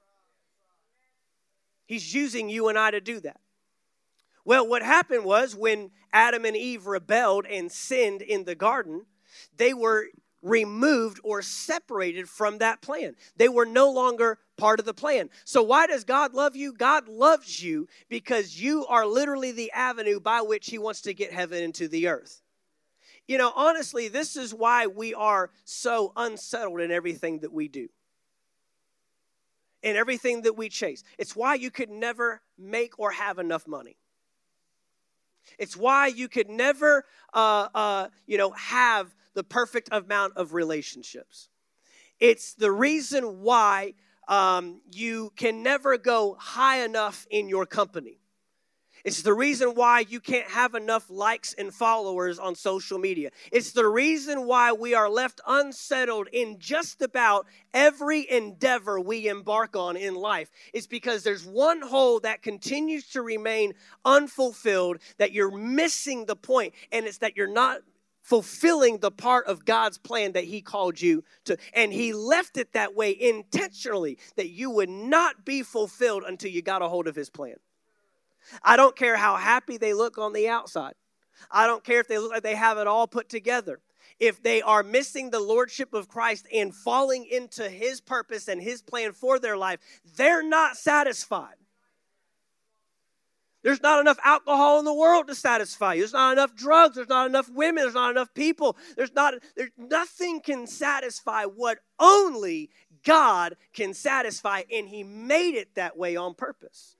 He's 1.87 2.13
using 2.13 2.49
you 2.49 2.69
and 2.69 2.77
I 2.77 2.91
to 2.91 3.01
do 3.01 3.19
that. 3.21 3.39
Well, 4.47 4.65
what 4.65 4.81
happened 4.81 5.25
was 5.25 5.57
when 5.57 5.91
Adam 6.13 6.45
and 6.45 6.55
Eve 6.55 6.87
rebelled 6.87 7.45
and 7.45 7.69
sinned 7.69 8.21
in 8.21 8.45
the 8.45 8.55
garden, 8.55 9.05
they 9.57 9.73
were 9.73 10.05
removed 10.41 11.19
or 11.21 11.41
separated 11.41 12.29
from 12.29 12.59
that 12.59 12.81
plan. 12.81 13.17
They 13.35 13.49
were 13.49 13.65
no 13.65 13.91
longer 13.91 14.39
part 14.55 14.79
of 14.79 14.85
the 14.85 14.93
plan. 14.93 15.29
So, 15.43 15.61
why 15.61 15.85
does 15.85 16.05
God 16.05 16.33
love 16.33 16.55
you? 16.55 16.71
God 16.71 17.09
loves 17.09 17.61
you 17.61 17.89
because 18.07 18.57
you 18.57 18.85
are 18.85 19.05
literally 19.05 19.51
the 19.51 19.69
avenue 19.73 20.21
by 20.21 20.39
which 20.39 20.69
He 20.69 20.77
wants 20.77 21.01
to 21.01 21.13
get 21.13 21.33
heaven 21.33 21.61
into 21.61 21.89
the 21.89 22.07
earth. 22.07 22.41
You 23.27 23.37
know, 23.37 23.51
honestly, 23.53 24.07
this 24.07 24.37
is 24.37 24.53
why 24.53 24.87
we 24.87 25.13
are 25.13 25.49
so 25.65 26.13
unsettled 26.15 26.79
in 26.79 26.89
everything 26.89 27.39
that 27.39 27.51
we 27.51 27.67
do. 27.67 27.89
In 29.83 29.97
everything 29.97 30.43
that 30.43 30.55
we 30.55 30.69
chase. 30.69 31.03
It's 31.17 31.35
why 31.35 31.55
you 31.55 31.69
could 31.69 31.89
never 31.89 32.39
make 32.57 32.97
or 32.97 33.11
have 33.11 33.39
enough 33.39 33.67
money. 33.67 33.97
It's 35.57 35.75
why 35.75 36.07
you 36.07 36.27
could 36.27 36.49
never, 36.49 37.05
uh, 37.33 37.67
uh, 37.73 38.07
you 38.25 38.37
know, 38.37 38.51
have 38.51 39.15
the 39.33 39.43
perfect 39.43 39.89
amount 39.91 40.33
of 40.35 40.53
relationships. 40.53 41.49
It's 42.19 42.53
the 42.53 42.71
reason 42.71 43.41
why 43.41 43.93
um, 44.27 44.81
you 44.91 45.31
can 45.35 45.63
never 45.63 45.97
go 45.97 46.35
high 46.39 46.83
enough 46.83 47.25
in 47.29 47.47
your 47.47 47.65
company. 47.65 48.19
It's 49.07 49.21
the 49.21 49.33
reason 49.33 49.69
why 49.69 50.01
you 50.01 50.19
can't 50.19 50.49
have 50.49 50.75
enough 50.75 51.09
likes 51.09 51.53
and 51.53 51.73
followers 51.73 52.39
on 52.39 52.55
social 52.55 52.99
media. 52.99 53.29
It's 53.53 53.71
the 53.71 53.87
reason 53.87 54.45
why 54.45 54.73
we 54.73 54.95
are 54.95 55.09
left 55.09 55.39
unsettled 55.47 56.27
in 56.33 56.59
just 56.59 57.01
about 57.01 57.47
every 57.73 58.29
endeavor 58.29 58.99
we 58.99 59.29
embark 59.29 59.77
on 59.77 59.95
in 59.95 60.13
life. 60.13 60.51
It's 60.73 60.87
because 60.87 61.23
there's 61.23 61.45
one 61.45 61.81
hole 61.81 62.19
that 62.19 62.41
continues 62.41 63.07
to 63.11 63.21
remain 63.21 63.75
unfulfilled, 64.03 64.97
that 65.19 65.31
you're 65.31 65.57
missing 65.57 66.25
the 66.25 66.35
point, 66.35 66.73
and 66.91 67.05
it's 67.05 67.19
that 67.19 67.37
you're 67.37 67.47
not 67.47 67.79
fulfilling 68.23 68.97
the 68.97 69.09
part 69.09 69.47
of 69.47 69.63
God's 69.63 69.97
plan 69.97 70.33
that 70.33 70.43
He 70.43 70.61
called 70.61 70.99
you 70.99 71.23
to. 71.45 71.55
And 71.71 71.93
He 71.93 72.11
left 72.11 72.57
it 72.57 72.73
that 72.73 72.93
way 72.93 73.15
intentionally 73.17 74.17
that 74.35 74.49
you 74.49 74.69
would 74.69 74.89
not 74.89 75.45
be 75.45 75.63
fulfilled 75.63 76.25
until 76.27 76.51
you 76.51 76.61
got 76.61 76.81
a 76.81 76.89
hold 76.89 77.07
of 77.07 77.15
His 77.15 77.29
plan. 77.29 77.55
I 78.63 78.75
don't 78.75 78.95
care 78.95 79.17
how 79.17 79.35
happy 79.35 79.77
they 79.77 79.93
look 79.93 80.17
on 80.17 80.33
the 80.33 80.47
outside. 80.49 80.93
I 81.51 81.67
don't 81.67 81.83
care 81.83 81.99
if 81.99 82.07
they 82.07 82.17
look 82.17 82.31
like 82.31 82.43
they 82.43 82.55
have 82.55 82.77
it 82.77 82.87
all 82.87 83.07
put 83.07 83.29
together. 83.29 83.79
If 84.19 84.41
they 84.41 84.61
are 84.61 84.83
missing 84.83 85.29
the 85.29 85.39
lordship 85.39 85.93
of 85.93 86.07
Christ 86.07 86.47
and 86.51 86.73
falling 86.73 87.25
into 87.25 87.69
his 87.69 88.01
purpose 88.01 88.47
and 88.47 88.61
his 88.61 88.81
plan 88.81 89.13
for 89.13 89.37
their 89.37 89.57
life, 89.57 89.79
they're 90.15 90.43
not 90.43 90.75
satisfied. 90.77 91.55
There's 93.63 93.81
not 93.81 93.99
enough 93.99 94.19
alcohol 94.23 94.79
in 94.79 94.85
the 94.85 94.93
world 94.93 95.27
to 95.27 95.35
satisfy 95.35 95.95
you. 95.95 96.01
There's 96.01 96.13
not 96.13 96.33
enough 96.33 96.55
drugs. 96.55 96.95
There's 96.95 97.09
not 97.09 97.27
enough 97.27 97.49
women. 97.49 97.83
There's 97.83 97.95
not 97.95 98.11
enough 98.11 98.33
people. 98.33 98.77
There's 98.95 99.13
not, 99.13 99.35
there's 99.55 99.71
nothing 99.77 100.39
can 100.41 100.67
satisfy 100.67 101.43
what 101.43 101.79
only 101.99 102.69
God 103.03 103.55
can 103.73 103.93
satisfy, 103.93 104.63
and 104.71 104.87
He 104.87 105.03
made 105.03 105.55
it 105.55 105.75
that 105.75 105.97
way 105.97 106.15
on 106.15 106.33
purpose. 106.33 106.96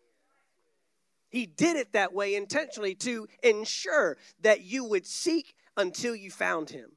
He 1.37 1.45
did 1.45 1.77
it 1.77 1.93
that 1.93 2.13
way 2.13 2.33
intentionally 2.33 2.95
to 2.95 3.27
ensure 3.43 4.17
that 4.41 4.61
you 4.61 4.83
would 4.85 5.05
seek 5.05 5.53
until 5.77 6.15
you 6.15 6.31
found 6.31 6.71
Him. 6.71 6.93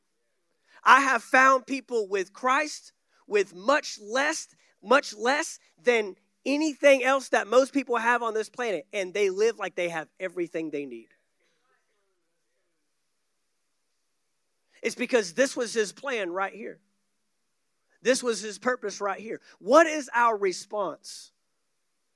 I 0.82 1.00
have 1.00 1.22
found 1.22 1.66
people 1.66 2.08
with 2.08 2.32
Christ 2.32 2.94
with 3.26 3.54
much 3.54 3.98
less, 4.00 4.48
much 4.82 5.14
less 5.14 5.58
than 5.84 6.16
anything 6.46 7.04
else 7.04 7.28
that 7.28 7.48
most 7.48 7.74
people 7.74 7.98
have 7.98 8.22
on 8.22 8.32
this 8.32 8.48
planet, 8.48 8.86
and 8.94 9.12
they 9.12 9.28
live 9.28 9.58
like 9.58 9.74
they 9.74 9.90
have 9.90 10.08
everything 10.18 10.70
they 10.70 10.86
need. 10.86 11.08
It's 14.82 14.94
because 14.94 15.34
this 15.34 15.54
was 15.54 15.74
his 15.74 15.92
plan 15.92 16.30
right 16.30 16.54
here. 16.54 16.78
This 18.00 18.22
was 18.22 18.40
his 18.40 18.58
purpose 18.58 19.02
right 19.02 19.20
here. 19.20 19.42
What 19.58 19.86
is 19.86 20.08
our 20.14 20.34
response 20.34 21.30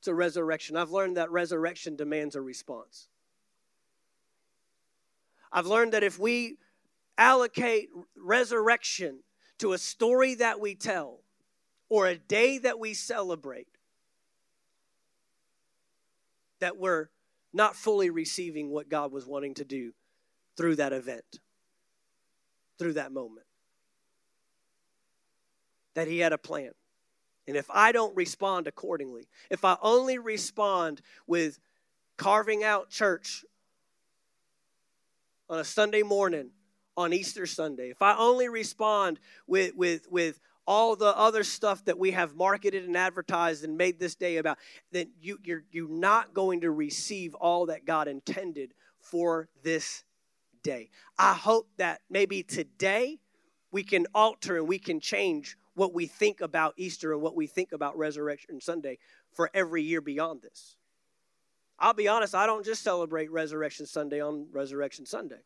to 0.04 0.14
resurrection? 0.14 0.76
I've 0.76 0.90
learned 0.90 1.16
that 1.16 1.30
resurrection 1.30 1.96
demands 1.96 2.36
a 2.36 2.40
response. 2.40 3.08
I've 5.52 5.66
learned 5.66 5.92
that 5.92 6.02
if 6.02 6.18
we 6.18 6.56
allocate 7.16 7.88
resurrection 8.16 9.20
to 9.58 9.72
a 9.72 9.78
story 9.78 10.34
that 10.34 10.58
we 10.60 10.74
tell 10.74 11.20
or 11.88 12.06
a 12.06 12.16
day 12.16 12.58
that 12.58 12.78
we 12.78 12.94
celebrate, 12.94 13.68
that 16.58 16.76
we're 16.76 17.08
not 17.52 17.76
fully 17.76 18.10
receiving 18.10 18.70
what 18.70 18.88
God 18.88 19.12
was 19.12 19.26
wanting 19.26 19.54
to 19.54 19.64
do 19.64 19.92
through 20.56 20.76
that 20.76 20.92
event, 20.92 21.40
through 22.78 22.94
that 22.94 23.12
moment. 23.12 23.46
That 25.94 26.08
He 26.08 26.18
had 26.18 26.32
a 26.32 26.38
plan. 26.38 26.72
And 27.46 27.56
if 27.56 27.66
I 27.70 27.92
don't 27.92 28.16
respond 28.16 28.66
accordingly, 28.66 29.28
if 29.50 29.64
I 29.64 29.76
only 29.82 30.18
respond 30.18 31.02
with 31.26 31.58
carving 32.16 32.64
out 32.64 32.90
church 32.90 33.44
on 35.48 35.58
a 35.58 35.64
Sunday 35.64 36.02
morning 36.02 36.50
on 36.96 37.12
Easter 37.12 37.46
Sunday, 37.46 37.90
if 37.90 38.00
I 38.00 38.16
only 38.16 38.48
respond 38.48 39.20
with, 39.46 39.74
with, 39.74 40.10
with 40.10 40.40
all 40.66 40.96
the 40.96 41.16
other 41.16 41.44
stuff 41.44 41.84
that 41.84 41.98
we 41.98 42.12
have 42.12 42.34
marketed 42.34 42.84
and 42.84 42.96
advertised 42.96 43.64
and 43.64 43.76
made 43.76 43.98
this 43.98 44.14
day 44.14 44.38
about, 44.38 44.58
then 44.90 45.10
you, 45.20 45.38
you're, 45.44 45.64
you're 45.70 45.88
not 45.88 46.32
going 46.32 46.62
to 46.62 46.70
receive 46.70 47.34
all 47.34 47.66
that 47.66 47.84
God 47.84 48.08
intended 48.08 48.72
for 49.00 49.48
this 49.62 50.04
day. 50.62 50.88
I 51.18 51.34
hope 51.34 51.68
that 51.76 52.00
maybe 52.08 52.42
today 52.42 53.18
we 53.70 53.82
can 53.82 54.06
alter 54.14 54.56
and 54.56 54.66
we 54.66 54.78
can 54.78 55.00
change 55.00 55.58
what 55.74 55.92
we 55.92 56.06
think 56.06 56.40
about 56.40 56.74
Easter 56.76 57.12
and 57.12 57.22
what 57.22 57.34
we 57.36 57.46
think 57.46 57.72
about 57.72 57.96
Resurrection 57.96 58.60
Sunday 58.60 58.98
for 59.32 59.50
every 59.54 59.82
year 59.82 60.00
beyond 60.00 60.42
this. 60.42 60.76
I'll 61.78 61.94
be 61.94 62.08
honest, 62.08 62.34
I 62.34 62.46
don't 62.46 62.64
just 62.64 62.82
celebrate 62.82 63.30
Resurrection 63.30 63.86
Sunday 63.86 64.20
on 64.20 64.46
Resurrection 64.52 65.06
Sunday. 65.06 65.40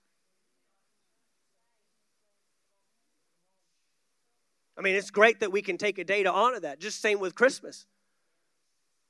I 4.77 4.81
mean, 4.81 4.95
it's 4.95 5.11
great 5.11 5.41
that 5.41 5.51
we 5.51 5.63
can 5.63 5.77
take 5.77 5.99
a 5.99 6.05
day 6.05 6.23
to 6.23 6.31
honor 6.31 6.61
that. 6.61 6.79
Just 6.79 7.01
same 7.01 7.19
with 7.19 7.35
Christmas. 7.35 7.87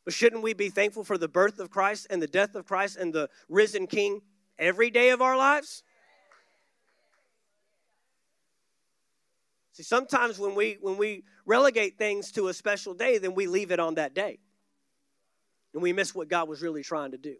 But 0.05 0.15
shouldn't 0.15 0.43
we 0.43 0.55
be 0.55 0.71
thankful 0.71 1.05
for 1.05 1.19
the 1.19 1.29
birth 1.29 1.59
of 1.59 1.71
Christ 1.71 2.07
and 2.09 2.23
the 2.23 2.27
death 2.27 2.55
of 2.55 2.65
Christ 2.65 2.97
and 2.97 3.13
the 3.13 3.29
risen 3.51 3.87
King 3.87 4.23
every 4.59 4.91
day 4.91 5.11
of 5.11 5.21
our 5.21 5.37
lives? 5.37 5.83
See, 9.79 9.85
sometimes 9.85 10.41
when 10.41 10.57
we 10.57 10.77
when 10.81 10.97
we 10.97 11.23
relegate 11.47 11.99
things 11.99 12.33
to 12.33 12.49
a 12.49 12.53
special 12.55 12.95
day, 12.95 13.19
then 13.19 13.37
we 13.37 13.47
leave 13.47 13.71
it 13.71 13.79
on 13.79 13.95
that 13.95 14.13
day. 14.13 14.41
And 15.73 15.81
we 15.81 15.93
miss 15.93 16.13
what 16.13 16.27
God 16.27 16.49
was 16.49 16.63
really 16.63 16.83
trying 16.83 17.13
to 17.13 17.17
do. 17.17 17.37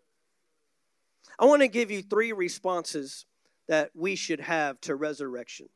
I 1.37 1.47
want 1.47 1.63
to 1.63 1.69
give 1.69 1.91
you 1.91 2.01
three 2.01 2.31
responses 2.31 3.27
that 3.67 3.91
we 3.93 4.15
should 4.15 4.39
have 4.39 4.81
to 4.83 4.95
resurrection. 4.95 5.69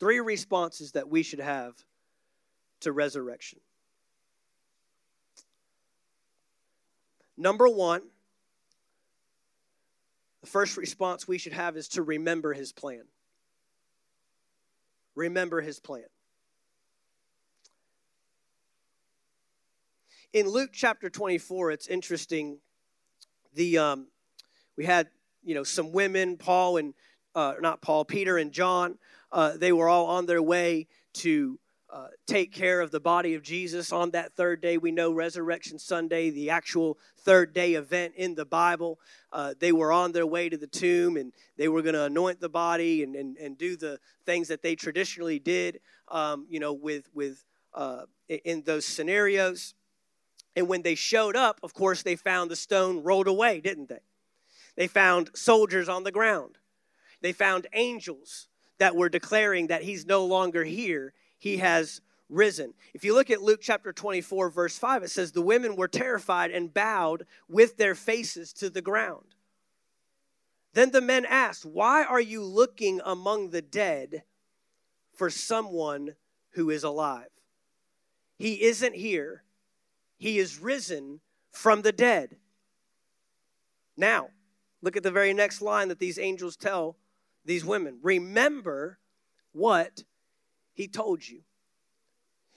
Three 0.00 0.18
responses 0.18 0.90
that 0.92 1.08
we 1.08 1.22
should 1.22 1.38
have 1.38 1.74
to 2.80 2.90
resurrection. 2.90 3.60
Number 7.36 7.68
one, 7.68 8.02
the 10.40 10.48
first 10.48 10.76
response 10.76 11.28
we 11.28 11.38
should 11.38 11.52
have 11.52 11.76
is 11.76 11.86
to 11.90 12.02
remember 12.02 12.52
his 12.52 12.72
plan. 12.72 13.04
Remember 15.14 15.60
his 15.60 15.80
plan. 15.80 16.04
In 20.32 20.48
Luke 20.48 20.70
chapter 20.72 21.08
24, 21.08 21.70
it's 21.70 21.86
interesting. 21.86 22.58
The 23.54 23.78
um, 23.78 24.06
we 24.76 24.84
had 24.84 25.08
you 25.44 25.54
know 25.54 25.62
some 25.62 25.92
women, 25.92 26.36
Paul 26.36 26.78
and 26.78 26.94
uh, 27.34 27.54
not 27.60 27.82
Paul, 27.82 28.04
Peter 28.04 28.36
and 28.36 28.52
John 28.52 28.98
uh, 29.34 29.56
they 29.56 29.72
were 29.72 29.88
all 29.88 30.06
on 30.06 30.26
their 30.26 30.40
way 30.40 30.86
to 31.12 31.58
uh, 31.94 32.08
take 32.26 32.52
care 32.52 32.80
of 32.80 32.90
the 32.90 32.98
body 32.98 33.34
of 33.34 33.42
Jesus 33.42 33.92
on 33.92 34.10
that 34.10 34.32
third 34.32 34.60
day. 34.60 34.78
We 34.78 34.90
know 34.90 35.12
Resurrection 35.12 35.78
Sunday, 35.78 36.28
the 36.30 36.50
actual 36.50 36.98
third 37.18 37.54
day 37.54 37.74
event 37.74 38.14
in 38.16 38.34
the 38.34 38.44
Bible. 38.44 38.98
Uh, 39.32 39.54
they 39.60 39.70
were 39.70 39.92
on 39.92 40.10
their 40.10 40.26
way 40.26 40.48
to 40.48 40.56
the 40.56 40.66
tomb 40.66 41.16
and 41.16 41.32
they 41.56 41.68
were 41.68 41.82
going 41.82 41.94
to 41.94 42.02
anoint 42.02 42.40
the 42.40 42.48
body 42.48 43.04
and, 43.04 43.14
and, 43.14 43.36
and 43.36 43.56
do 43.56 43.76
the 43.76 44.00
things 44.26 44.48
that 44.48 44.60
they 44.60 44.74
traditionally 44.74 45.38
did, 45.38 45.78
um, 46.08 46.46
you 46.50 46.58
know, 46.58 46.72
with, 46.72 47.08
with 47.14 47.44
uh, 47.74 48.06
in 48.28 48.62
those 48.62 48.84
scenarios. 48.84 49.74
And 50.56 50.66
when 50.66 50.82
they 50.82 50.96
showed 50.96 51.36
up, 51.36 51.60
of 51.62 51.74
course, 51.74 52.02
they 52.02 52.16
found 52.16 52.50
the 52.50 52.56
stone 52.56 53.04
rolled 53.04 53.28
away, 53.28 53.60
didn't 53.60 53.88
they? 53.88 54.02
They 54.76 54.88
found 54.88 55.30
soldiers 55.34 55.88
on 55.88 56.02
the 56.02 56.10
ground. 56.10 56.58
They 57.20 57.30
found 57.32 57.68
angels 57.72 58.48
that 58.78 58.96
were 58.96 59.08
declaring 59.08 59.68
that 59.68 59.82
he's 59.82 60.04
no 60.04 60.24
longer 60.24 60.64
here, 60.64 61.14
he 61.44 61.58
has 61.58 62.00
risen. 62.30 62.72
If 62.94 63.04
you 63.04 63.12
look 63.12 63.30
at 63.30 63.42
Luke 63.42 63.60
chapter 63.62 63.92
24, 63.92 64.48
verse 64.48 64.78
5, 64.78 65.02
it 65.02 65.10
says, 65.10 65.30
The 65.30 65.42
women 65.42 65.76
were 65.76 65.88
terrified 65.88 66.50
and 66.50 66.72
bowed 66.72 67.26
with 67.50 67.76
their 67.76 67.94
faces 67.94 68.54
to 68.54 68.70
the 68.70 68.80
ground. 68.80 69.34
Then 70.72 70.90
the 70.90 71.02
men 71.02 71.26
asked, 71.26 71.66
Why 71.66 72.02
are 72.02 72.20
you 72.20 72.42
looking 72.42 73.02
among 73.04 73.50
the 73.50 73.60
dead 73.60 74.22
for 75.12 75.28
someone 75.28 76.14
who 76.52 76.70
is 76.70 76.82
alive? 76.82 77.28
He 78.38 78.62
isn't 78.62 78.94
here, 78.94 79.44
he 80.16 80.38
is 80.38 80.58
risen 80.58 81.20
from 81.52 81.82
the 81.82 81.92
dead. 81.92 82.36
Now, 83.98 84.30
look 84.80 84.96
at 84.96 85.02
the 85.02 85.10
very 85.10 85.34
next 85.34 85.60
line 85.60 85.88
that 85.88 85.98
these 85.98 86.18
angels 86.18 86.56
tell 86.56 86.96
these 87.44 87.66
women. 87.66 87.98
Remember 88.02 88.98
what 89.52 90.04
he 90.74 90.88
told 90.88 91.26
you. 91.26 91.40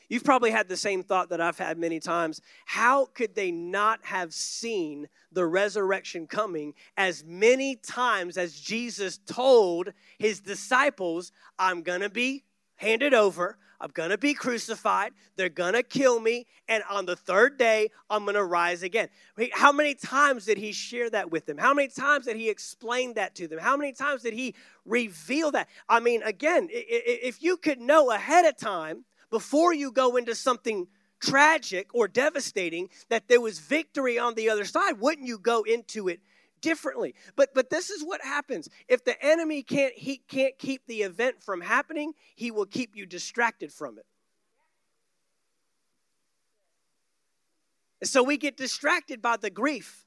You've 0.09 0.23
probably 0.23 0.51
had 0.51 0.69
the 0.69 0.77
same 0.77 1.03
thought 1.03 1.29
that 1.29 1.41
I've 1.41 1.57
had 1.57 1.77
many 1.77 1.99
times. 1.99 2.41
How 2.65 3.05
could 3.05 3.35
they 3.35 3.51
not 3.51 3.99
have 4.05 4.33
seen 4.33 5.09
the 5.31 5.45
resurrection 5.45 6.27
coming 6.27 6.73
as 6.95 7.25
many 7.25 7.75
times 7.75 8.37
as 8.37 8.57
Jesus 8.57 9.17
told 9.17 9.91
his 10.17 10.39
disciples, 10.39 11.31
I'm 11.59 11.81
going 11.81 12.01
to 12.01 12.09
be 12.09 12.45
handed 12.77 13.13
over, 13.13 13.57
I'm 13.79 13.91
going 13.93 14.09
to 14.09 14.17
be 14.17 14.33
crucified. 14.33 15.13
They're 15.35 15.49
going 15.49 15.73
to 15.73 15.83
kill 15.83 16.19
me. 16.19 16.47
And 16.67 16.83
on 16.89 17.05
the 17.05 17.15
third 17.15 17.57
day, 17.57 17.89
I'm 18.09 18.23
going 18.23 18.35
to 18.35 18.43
rise 18.43 18.83
again. 18.83 19.09
How 19.53 19.71
many 19.71 19.93
times 19.93 20.45
did 20.45 20.57
he 20.57 20.71
share 20.71 21.09
that 21.11 21.31
with 21.31 21.45
them? 21.45 21.57
How 21.57 21.73
many 21.73 21.87
times 21.87 22.25
did 22.25 22.35
he 22.35 22.49
explain 22.49 23.13
that 23.13 23.35
to 23.35 23.47
them? 23.47 23.59
How 23.59 23.77
many 23.77 23.93
times 23.93 24.23
did 24.23 24.33
he 24.33 24.55
reveal 24.85 25.51
that? 25.51 25.69
I 25.87 25.99
mean, 25.99 26.23
again, 26.23 26.67
if 26.71 27.41
you 27.43 27.57
could 27.57 27.79
know 27.79 28.11
ahead 28.11 28.45
of 28.45 28.57
time 28.57 29.05
before 29.29 29.73
you 29.73 29.91
go 29.91 30.15
into 30.15 30.33
something 30.33 30.87
tragic 31.19 31.89
or 31.93 32.07
devastating 32.07 32.89
that 33.09 33.27
there 33.27 33.41
was 33.41 33.59
victory 33.59 34.17
on 34.19 34.35
the 34.35 34.49
other 34.49 34.65
side, 34.65 34.99
wouldn't 34.99 35.27
you 35.27 35.37
go 35.37 35.63
into 35.63 36.07
it 36.07 36.19
differently. 36.61 37.15
But 37.35 37.53
but 37.53 37.69
this 37.69 37.89
is 37.89 38.03
what 38.03 38.21
happens. 38.21 38.69
If 38.87 39.03
the 39.03 39.21
enemy 39.23 39.63
can't 39.63 39.93
he 39.93 40.17
can't 40.27 40.57
keep 40.57 40.85
the 40.87 41.01
event 41.01 41.41
from 41.41 41.61
happening, 41.61 42.13
he 42.35 42.51
will 42.51 42.65
keep 42.65 42.95
you 42.95 43.05
distracted 43.05 43.71
from 43.71 43.97
it. 43.97 44.05
And 48.01 48.09
so 48.09 48.23
we 48.23 48.37
get 48.37 48.57
distracted 48.57 49.21
by 49.21 49.37
the 49.37 49.49
grief. 49.49 50.05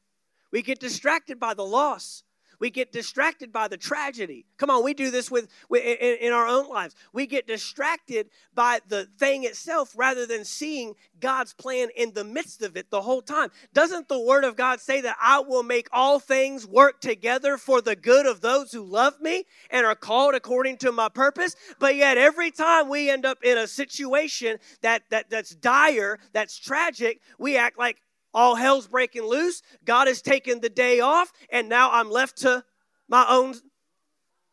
We 0.53 0.63
get 0.63 0.81
distracted 0.81 1.39
by 1.41 1.55
the 1.55 1.65
loss. 1.65 2.23
We 2.61 2.71
get 2.71 2.93
distracted 2.93 3.53
by 3.53 3.69
the 3.69 3.79
tragedy. 3.79 4.45
Come 4.59 4.71
on, 4.71 4.85
we 4.85 4.95
do 4.95 5.11
this 5.11 5.31
with, 5.31 5.49
with 5.71 5.83
in, 5.83 6.19
in 6.21 6.33
our 6.33 6.47
own 6.47 6.69
lives. 6.69 6.95
We 7.13 7.27
get 7.27 7.47
distracted 7.47 8.29
by 8.55 8.81
the 8.87 9.09
thing 9.19 9.45
itself 9.45 9.93
rather 9.97 10.27
than 10.27 10.45
seeing 10.45 10.95
God's 11.19 11.55
plan 11.55 11.89
in 11.97 12.13
the 12.13 12.23
midst 12.23 12.63
of 12.63 12.77
it 12.77 12.91
the 12.91 13.01
whole 13.01 13.23
time. 13.23 13.49
Doesn't 13.73 14.09
the 14.09 14.21
word 14.21 14.45
of 14.45 14.57
God 14.57 14.81
say 14.81 15.01
that 15.01 15.17
I 15.21 15.41
will 15.41 15.63
make 15.63 15.89
all 15.91 16.21
things 16.21 16.67
work 16.67 17.01
together 17.01 17.57
for 17.57 17.81
the 17.81 17.97
good 17.97 18.27
of 18.27 18.43
those 18.43 18.73
who 18.73 18.85
love 18.85 19.21
me 19.21 19.45
and 19.71 19.87
are 19.87 19.95
called 19.95 20.35
according 20.35 20.77
to 20.79 20.93
my 20.93 21.09
purpose? 21.09 21.57
But 21.79 21.97
yet 21.97 22.19
every 22.19 22.51
time 22.51 22.91
we 22.91 23.09
end 23.09 23.25
up 23.25 23.39
in 23.43 23.57
a 23.57 23.67
situation 23.67 24.59
that, 24.83 25.03
that 25.11 25.31
that's 25.31 25.55
dire, 25.55 26.19
that's 26.33 26.59
tragic, 26.59 27.23
we 27.39 27.57
act 27.57 27.79
like 27.79 28.03
all 28.33 28.55
hell's 28.55 28.87
breaking 28.87 29.25
loose. 29.25 29.63
God 29.85 30.07
has 30.07 30.23
taken 30.23 30.61
the 30.61 30.69
day 30.69 31.01
off, 31.01 31.33
and 31.51 31.69
now 31.69 31.91
I'm 31.91 32.11
left 32.11 32.39
to 32.39 32.65
my 33.09 33.27
own 33.29 33.55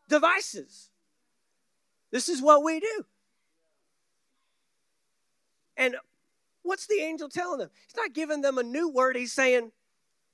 devices. 0.08 0.90
This 2.10 2.28
is 2.28 2.42
what 2.42 2.64
we 2.64 2.80
do. 2.80 3.04
And 5.76 5.96
what's 6.62 6.86
the 6.86 7.00
angel 7.00 7.28
telling 7.28 7.58
them? 7.58 7.70
He's 7.86 7.96
not 7.96 8.12
giving 8.12 8.40
them 8.40 8.58
a 8.58 8.62
new 8.62 8.88
word. 8.88 9.16
He's 9.16 9.32
saying, 9.32 9.70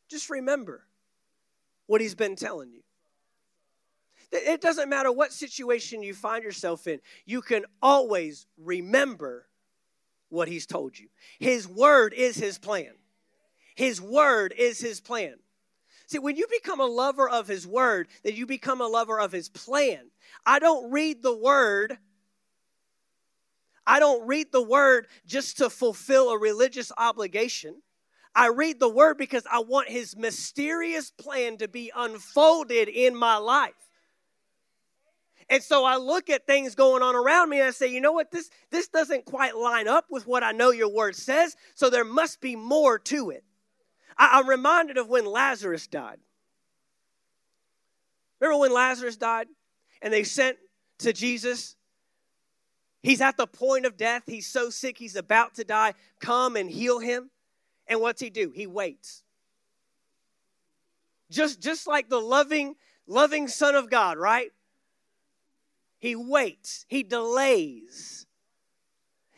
just 0.09 0.31
remember 0.31 0.87
what 1.87 2.01
he's 2.01 2.15
been 2.15 2.37
telling 2.37 2.73
you. 2.73 2.81
It 4.33 4.61
doesn't 4.61 4.89
matter 4.89 5.13
what 5.13 5.33
situation 5.33 6.03
you 6.03 6.13
find 6.13 6.43
yourself 6.43 6.87
in, 6.89 7.01
you 7.25 7.41
can 7.41 7.65
always 7.81 8.47
remember 8.59 9.47
what 10.29 10.49
he's 10.49 10.67
told 10.67 10.99
you. 10.99 11.07
His 11.39 11.69
word 11.69 12.13
is 12.15 12.37
his 12.37 12.59
plan. 12.59 12.95
His 13.75 14.01
word 14.01 14.55
is 14.57 14.79
his 14.79 15.01
plan. 15.01 15.35
See, 16.07 16.19
when 16.19 16.37
you 16.37 16.47
become 16.51 16.81
a 16.81 16.87
lover 16.87 17.29
of 17.29 17.49
his 17.49 17.67
word, 17.67 18.09
then 18.23 18.37
you 18.37 18.47
become 18.47 18.81
a 18.81 18.87
lover 18.87 19.19
of 19.19 19.33
his 19.33 19.49
plan. 19.49 20.11
I 20.45 20.59
don't 20.59 20.91
read 20.91 21.23
the 21.23 21.37
word. 21.37 21.99
I 23.87 23.99
don't 23.99 24.27
read 24.27 24.53
the 24.53 24.63
word 24.63 25.09
just 25.27 25.59
to 25.59 25.71
fulfill 25.71 26.31
a 26.31 26.39
religious 26.39 26.93
obligation. 26.97 27.83
I 28.35 28.49
read 28.49 28.81
the 28.81 28.89
word 28.89 29.17
because 29.17 29.45
I 29.51 29.61
want 29.61 29.89
his 29.89 30.17
mysterious 30.17 31.11
plan 31.11 31.59
to 31.59 31.69
be 31.69 31.91
unfolded 31.95 32.89
in 32.89 33.15
my 33.15 33.37
life. 33.37 33.73
And 35.49 35.63
so 35.63 35.85
I 35.85 35.97
look 35.97 36.31
at 36.31 36.47
things 36.47 36.75
going 36.75 37.03
on 37.03 37.15
around 37.15 37.51
me 37.51 37.61
and 37.61 37.69
I 37.69 37.71
say, 37.71 37.89
you 37.89 38.01
know 38.01 38.13
what, 38.13 38.31
this, 38.31 38.51
this 38.71 38.89
doesn't 38.89 39.27
quite 39.27 39.57
line 39.57 39.89
up 39.89 40.07
with 40.11 40.27
what 40.27 40.43
I 40.43 40.53
know 40.53 40.71
your 40.71 40.89
word 40.89 41.17
says, 41.17 41.55
so 41.75 41.91
there 41.91 42.05
must 42.05 42.41
be 42.41 42.57
more 42.57 42.99
to 43.01 43.31
it. 43.31 43.45
I, 44.17 44.39
am 44.39 44.49
reminded 44.49 44.97
of 44.99 45.09
when 45.09 45.25
Lazarus 45.25 45.87
died. 45.87 46.19
Remember 48.41 48.61
when 48.61 48.73
Lazarus 48.73 49.17
died 49.17 49.49
and 50.03 50.13
they 50.13 50.25
sent 50.25 50.59
to 50.99 51.13
Jesus? 51.13 51.77
He's 53.03 53.21
at 53.21 53.37
the 53.37 53.47
point 53.47 53.87
of 53.87 53.97
death. 53.97 54.23
He's 54.27 54.47
so 54.47 54.71
sick, 54.71 54.99
he's 54.99 55.17
about 55.17 55.55
to 55.55 55.65
die. 55.65 55.95
Come 56.21 56.57
and 56.57 56.71
heal 56.71 56.99
him. 56.99 57.31
And 57.87 58.01
what's 58.01 58.21
he 58.21 58.31
do? 58.31 58.51
He 58.55 58.67
waits. 58.67 59.23
Just, 61.31 61.61
just 61.61 61.87
like 61.87 62.09
the 62.09 62.21
loving, 62.21 62.77
loving 63.07 63.49
Son 63.49 63.75
of 63.75 63.91
God, 63.91 64.19
right? 64.19 64.51
He 65.99 66.17
waits, 66.17 66.87
he 66.89 67.03
delays. 67.03 68.27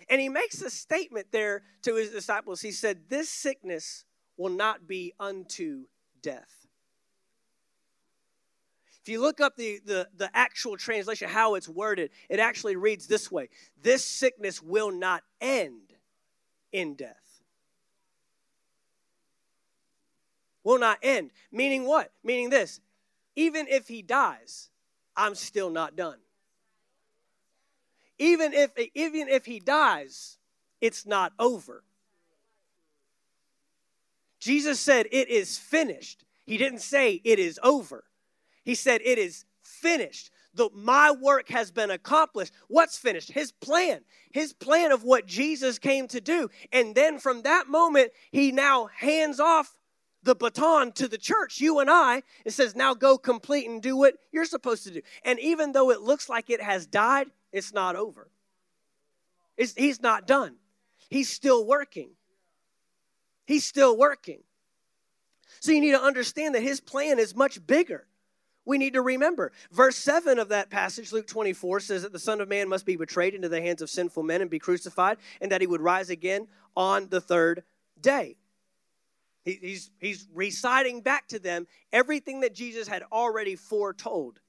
And 0.09 0.21
he 0.21 0.28
makes 0.28 0.62
a 0.62 0.71
statement 0.71 1.28
there 1.33 1.62
to 1.83 1.95
his 1.97 2.11
disciples. 2.11 2.61
He 2.61 2.71
said, 2.71 3.09
This 3.09 3.28
sickness 3.28 4.04
will 4.37 4.50
not 4.50 4.87
be 4.87 5.12
unto 5.19 5.85
death. 6.23 6.66
If 9.02 9.09
you 9.09 9.21
look 9.21 9.40
up 9.40 9.57
the, 9.57 9.81
the, 9.85 10.09
the 10.16 10.30
actual 10.34 10.76
translation, 10.76 11.28
how 11.28 11.54
it's 11.54 11.69
worded, 11.69 12.10
it 12.28 12.41
actually 12.41 12.75
reads 12.75 13.06
this 13.06 13.30
way 13.30 13.49
This 13.80 14.04
sickness 14.04 14.63
will 14.63 14.91
not 14.91 15.23
end 15.41 15.95
in 16.73 16.95
death. 16.97 17.15
Will 20.65 20.80
not 20.80 20.99
end. 21.02 21.30
Meaning 21.52 21.84
what? 21.84 22.10
Meaning 22.25 22.50
this 22.50 22.80
even 23.37 23.69
if 23.69 23.87
he 23.87 24.02
dies, 24.02 24.71
I'm 25.15 25.34
still 25.34 25.71
not 25.71 25.95
done. 25.95 26.19
Even 28.19 28.54
if, 28.54 28.71
even 28.95 29.28
if 29.28 29.45
he 29.45 29.60
dies, 29.60 30.39
it's 30.80 31.06
not 31.06 31.32
over. 31.39 31.84
Jesus 34.47 34.78
said, 34.78 35.09
It 35.11 35.28
is 35.28 35.59
finished. 35.59 36.25
He 36.45 36.56
didn't 36.56 36.78
say 36.78 37.21
it 37.25 37.41
is 37.41 37.59
over. 37.65 38.04
He 38.63 38.76
said, 38.76 39.00
It 39.04 39.19
is 39.19 39.45
finished. 39.61 40.30
The, 40.54 40.71
my 40.73 41.11
work 41.11 41.49
has 41.49 41.73
been 41.73 41.91
accomplished. 41.91 42.52
What's 42.69 42.97
finished? 42.97 43.32
His 43.32 43.50
plan. 43.50 44.02
His 44.30 44.52
plan 44.52 44.93
of 44.93 45.02
what 45.02 45.26
Jesus 45.26 45.80
came 45.80 46.06
to 46.09 46.21
do. 46.21 46.49
And 46.73 46.95
then 46.95 47.19
from 47.19 47.43
that 47.43 47.67
moment, 47.67 48.13
he 48.30 48.52
now 48.52 48.89
hands 48.95 49.41
off 49.41 49.75
the 50.23 50.37
baton 50.37 50.93
to 50.93 51.09
the 51.09 51.19
church, 51.19 51.61
you 51.61 51.80
and 51.80 51.91
I, 51.91 52.23
and 52.45 52.54
says, 52.54 52.76
Now 52.76 52.95
go 52.95 53.19
complete 53.19 53.69
and 53.69 53.82
do 53.82 53.97
what 53.97 54.15
you're 54.30 54.45
supposed 54.45 54.85
to 54.85 54.93
do. 54.93 55.02
And 55.25 55.41
even 55.41 55.73
though 55.73 55.91
it 55.91 56.02
looks 56.02 56.28
like 56.28 56.50
it 56.50 56.63
has 56.63 56.87
died, 56.87 57.32
it's 57.50 57.73
not 57.73 57.97
over. 57.97 58.30
It's, 59.56 59.75
he's 59.75 60.00
not 60.00 60.28
done. 60.28 60.54
He's 61.11 61.28
still 61.28 61.67
working. 61.67 62.11
He's 63.47 63.65
still 63.65 63.97
working. 63.97 64.41
So 65.61 65.73
you 65.73 65.80
need 65.80 65.93
to 65.93 66.02
understand 66.02 66.54
that 66.54 66.63
his 66.63 66.80
plan 66.80 67.19
is 67.19 67.35
much 67.35 67.65
bigger. 67.67 68.06
We 68.65 68.78
need 68.78 68.95
to 68.95 69.02
remember. 69.02 69.52
Verse 69.71 69.97
7 69.97 70.39
of 70.39 70.49
that 70.49 70.71
passage, 70.71 71.13
Luke 71.13 71.28
24, 71.28 71.80
says 71.80 72.02
that 72.02 72.13
the 72.13 72.19
Son 72.19 72.41
of 72.41 72.49
Man 72.49 72.69
must 72.69 72.85
be 72.85 72.97
betrayed 72.97 73.32
into 73.32 73.49
the 73.49 73.61
hands 73.63 73.80
of 73.80 73.89
sinful 73.89 74.25
men 74.25 74.43
and 74.43 74.50
be 74.50 74.59
crucified, 74.59 75.19
and 75.41 75.52
that 75.52 75.61
he 75.61 75.67
would 75.69 75.80
rise 75.80 76.11
again 76.11 76.49
on 76.76 77.09
the 77.09 77.21
third 77.21 77.63
day. 78.00 78.37
He's, 79.45 79.93
he's 80.00 80.26
reciting 80.35 81.02
back 81.02 81.28
to 81.28 81.39
them 81.39 81.69
everything 81.93 82.41
that 82.41 82.52
Jesus 82.52 82.89
had 82.89 83.04
already 83.13 83.54
foretold. 83.54 84.41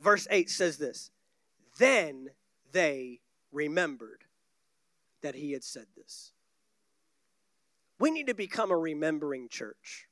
Verse 0.00 0.28
8 0.30 0.48
says 0.48 0.76
this 0.76 1.10
Then 1.78 2.28
they 2.70 3.18
remembered 3.50 4.22
that 5.22 5.34
he 5.34 5.50
had 5.50 5.64
said 5.64 5.86
this. 5.96 6.32
We 7.98 8.10
need 8.10 8.28
to 8.28 8.34
become 8.34 8.70
a 8.70 8.76
remembering 8.76 9.48
church. 9.48 10.06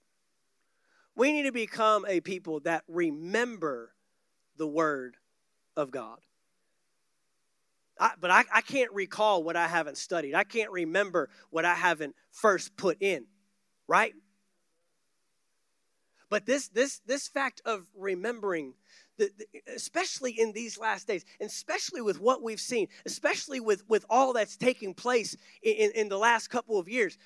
We 1.15 1.33
need 1.33 1.45
to 1.45 1.53
become 1.53 2.05
a 2.07 2.21
people 2.21 2.61
that 2.61 2.85
remember 2.89 3.93
the 4.57 4.67
Word 4.67 5.17
of 5.77 5.91
God. 5.91 6.19
I, 7.99 8.13
but 8.21 8.31
I, 8.31 8.45
I 8.53 8.61
can't 8.61 8.93
recall 8.93 9.43
what 9.43 9.57
I 9.57 9.69
haven't 9.69 9.97
studied. 9.97 10.35
I 10.35 10.45
can't 10.45 10.71
remember 10.71 11.31
what 11.51 11.65
I 11.65 11.75
haven't 11.75 12.15
first 12.31 12.77
put 12.77 13.01
in, 13.01 13.25
right? 13.89 14.13
But 16.29 16.45
this 16.45 16.69
this 16.69 17.01
this 17.07 17.29
fact 17.29 17.63
of 17.65 17.87
remembering, 17.97 18.75
the, 19.17 19.31
the, 19.39 19.47
especially 19.75 20.33
in 20.33 20.53
these 20.53 20.77
last 20.77 21.07
days, 21.07 21.25
especially 21.41 22.03
with 22.03 22.21
what 22.21 22.43
we've 22.43 22.61
seen, 22.61 22.89
especially 23.07 23.61
with 23.61 23.89
with 23.89 24.05
all 24.11 24.33
that's 24.33 24.57
taking 24.57 24.93
place 24.93 25.37
in, 25.63 25.75
in, 25.75 25.91
in 25.93 26.09
the 26.09 26.19
last 26.19 26.49
couple 26.49 26.79
of 26.79 26.89
years, 26.89 27.17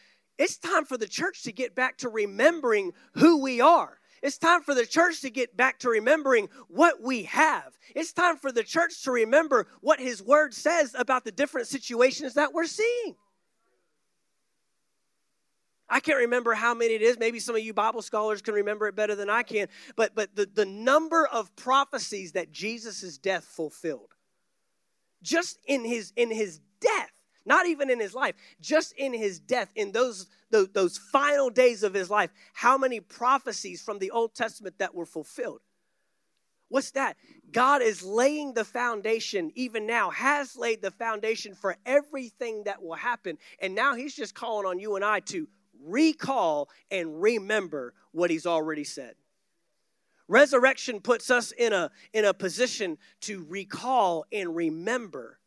it's 0.40 0.57
time 0.57 0.87
for 0.87 0.96
the 0.96 1.07
church 1.07 1.42
to 1.42 1.53
get 1.53 1.74
back 1.74 1.98
to 1.98 2.09
remembering 2.09 2.92
who 3.12 3.42
we 3.42 3.61
are. 3.61 3.98
It's 4.22 4.38
time 4.38 4.62
for 4.62 4.74
the 4.74 4.87
church 4.87 5.20
to 5.20 5.29
get 5.29 5.55
back 5.55 5.81
to 5.81 5.90
remembering 5.90 6.48
what 6.68 7.03
we 7.03 7.24
have. 7.24 7.79
It's 7.94 8.14
time 8.14 8.38
for 8.38 8.50
the 8.50 8.64
church 8.64 9.03
to 9.03 9.11
remember 9.11 9.66
what 9.83 10.00
His 10.00 10.22
Word 10.22 10.55
says 10.55 10.96
about 10.98 11.24
the 11.24 11.31
different 11.31 11.66
situations 11.66 12.35
that 12.35 12.55
we're 12.55 12.64
seeing. 12.64 13.16
I 15.90 16.00
can't 16.00 16.18
remember 16.18 16.55
how 16.55 16.72
many 16.72 16.94
it 16.94 17.03
is. 17.03 17.18
Maybe 17.18 17.38
some 17.38 17.55
of 17.55 17.61
you 17.61 17.74
Bible 17.74 18.00
scholars 18.00 18.40
can 18.40 18.55
remember 18.55 18.88
it 18.88 18.96
better 18.96 19.14
than 19.14 19.29
I 19.29 19.42
can. 19.42 19.68
But, 19.94 20.14
but 20.14 20.35
the, 20.35 20.46
the 20.46 20.64
number 20.64 21.26
of 21.26 21.55
prophecies 21.55 22.33
that 22.33 22.50
Jesus' 22.50 23.18
death 23.18 23.44
fulfilled, 23.44 24.14
just 25.22 25.59
in 25.66 25.85
his, 25.85 26.14
in 26.16 26.31
his 26.31 26.61
death, 26.81 27.19
not 27.50 27.66
even 27.66 27.90
in 27.90 27.98
his 27.98 28.14
life, 28.14 28.36
just 28.60 28.92
in 28.92 29.12
his 29.12 29.40
death, 29.40 29.72
in 29.74 29.90
those, 29.90 30.28
those, 30.50 30.68
those, 30.68 30.96
final 30.96 31.50
days 31.50 31.82
of 31.82 31.92
his 31.92 32.08
life, 32.08 32.30
how 32.54 32.78
many 32.78 33.00
prophecies 33.00 33.82
from 33.82 33.98
the 33.98 34.12
Old 34.12 34.36
Testament 34.36 34.78
that 34.78 34.94
were 34.94 35.04
fulfilled. 35.04 35.60
What's 36.68 36.92
that? 36.92 37.16
God 37.50 37.82
is 37.82 38.04
laying 38.04 38.54
the 38.54 38.64
foundation, 38.64 39.50
even 39.56 39.84
now, 39.84 40.10
has 40.10 40.56
laid 40.56 40.80
the 40.80 40.92
foundation 40.92 41.56
for 41.56 41.76
everything 41.84 42.62
that 42.66 42.80
will 42.80 42.94
happen. 42.94 43.36
And 43.60 43.74
now 43.74 43.96
he's 43.96 44.14
just 44.14 44.36
calling 44.36 44.64
on 44.64 44.78
you 44.78 44.94
and 44.94 45.04
I 45.04 45.18
to 45.18 45.48
recall 45.84 46.68
and 46.88 47.20
remember 47.20 47.94
what 48.12 48.30
he's 48.30 48.46
already 48.46 48.84
said. 48.84 49.16
Resurrection 50.28 51.00
puts 51.00 51.32
us 51.32 51.50
in 51.50 51.72
a, 51.72 51.90
in 52.12 52.24
a 52.24 52.32
position 52.32 52.96
to 53.22 53.44
recall 53.48 54.24
and 54.30 54.54
remember 54.54 55.40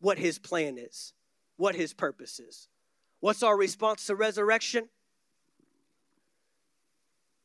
what 0.00 0.18
his 0.18 0.38
plan 0.38 0.78
is, 0.78 1.12
what 1.56 1.74
his 1.74 1.92
purpose 1.92 2.38
is. 2.38 2.68
What's 3.20 3.42
our 3.42 3.56
response 3.56 4.06
to 4.06 4.14
resurrection? 4.14 4.88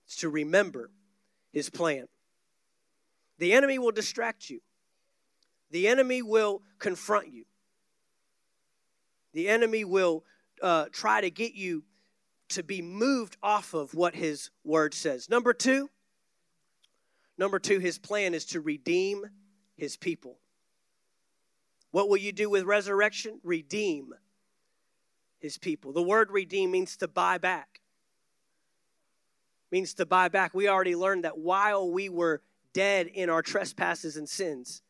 It's 0.05 0.17
to 0.17 0.29
remember 0.29 0.91
his 1.53 1.69
plan. 1.69 2.07
The 3.37 3.53
enemy 3.53 3.79
will 3.79 3.91
distract 3.91 4.49
you, 4.49 4.61
the 5.71 5.87
enemy 5.87 6.21
will 6.21 6.61
confront 6.79 7.31
you, 7.31 7.45
the 9.33 9.49
enemy 9.49 9.83
will 9.85 10.23
uh, 10.61 10.85
try 10.91 11.21
to 11.21 11.31
get 11.31 11.53
you 11.53 11.83
to 12.49 12.63
be 12.63 12.81
moved 12.81 13.37
off 13.41 13.73
of 13.73 13.93
what 13.93 14.13
his 14.13 14.49
word 14.63 14.93
says. 14.93 15.29
Number 15.29 15.53
two, 15.53 15.89
number 17.37 17.57
two, 17.57 17.79
his 17.79 17.97
plan 17.97 18.33
is 18.33 18.45
to 18.47 18.59
redeem 18.59 19.25
his 19.75 19.95
people. 19.97 20.37
What 21.91 22.09
will 22.09 22.17
you 22.17 22.31
do 22.31 22.49
with 22.49 22.63
resurrection? 22.63 23.39
Redeem 23.43 24.13
his 25.39 25.57
people. 25.57 25.91
The 25.91 26.01
word 26.01 26.31
redeem 26.31 26.71
means 26.71 26.97
to 26.97 27.07
buy 27.07 27.37
back. 27.37 27.81
Means 29.71 29.93
to 29.95 30.05
buy 30.05 30.27
back. 30.27 30.53
We 30.53 30.67
already 30.67 30.95
learned 30.95 31.23
that 31.25 31.37
while 31.37 31.89
we 31.89 32.09
were 32.09 32.41
dead 32.73 33.07
in 33.07 33.29
our 33.29 33.41
trespasses 33.41 34.17
and 34.17 34.27
sins, 34.27 34.81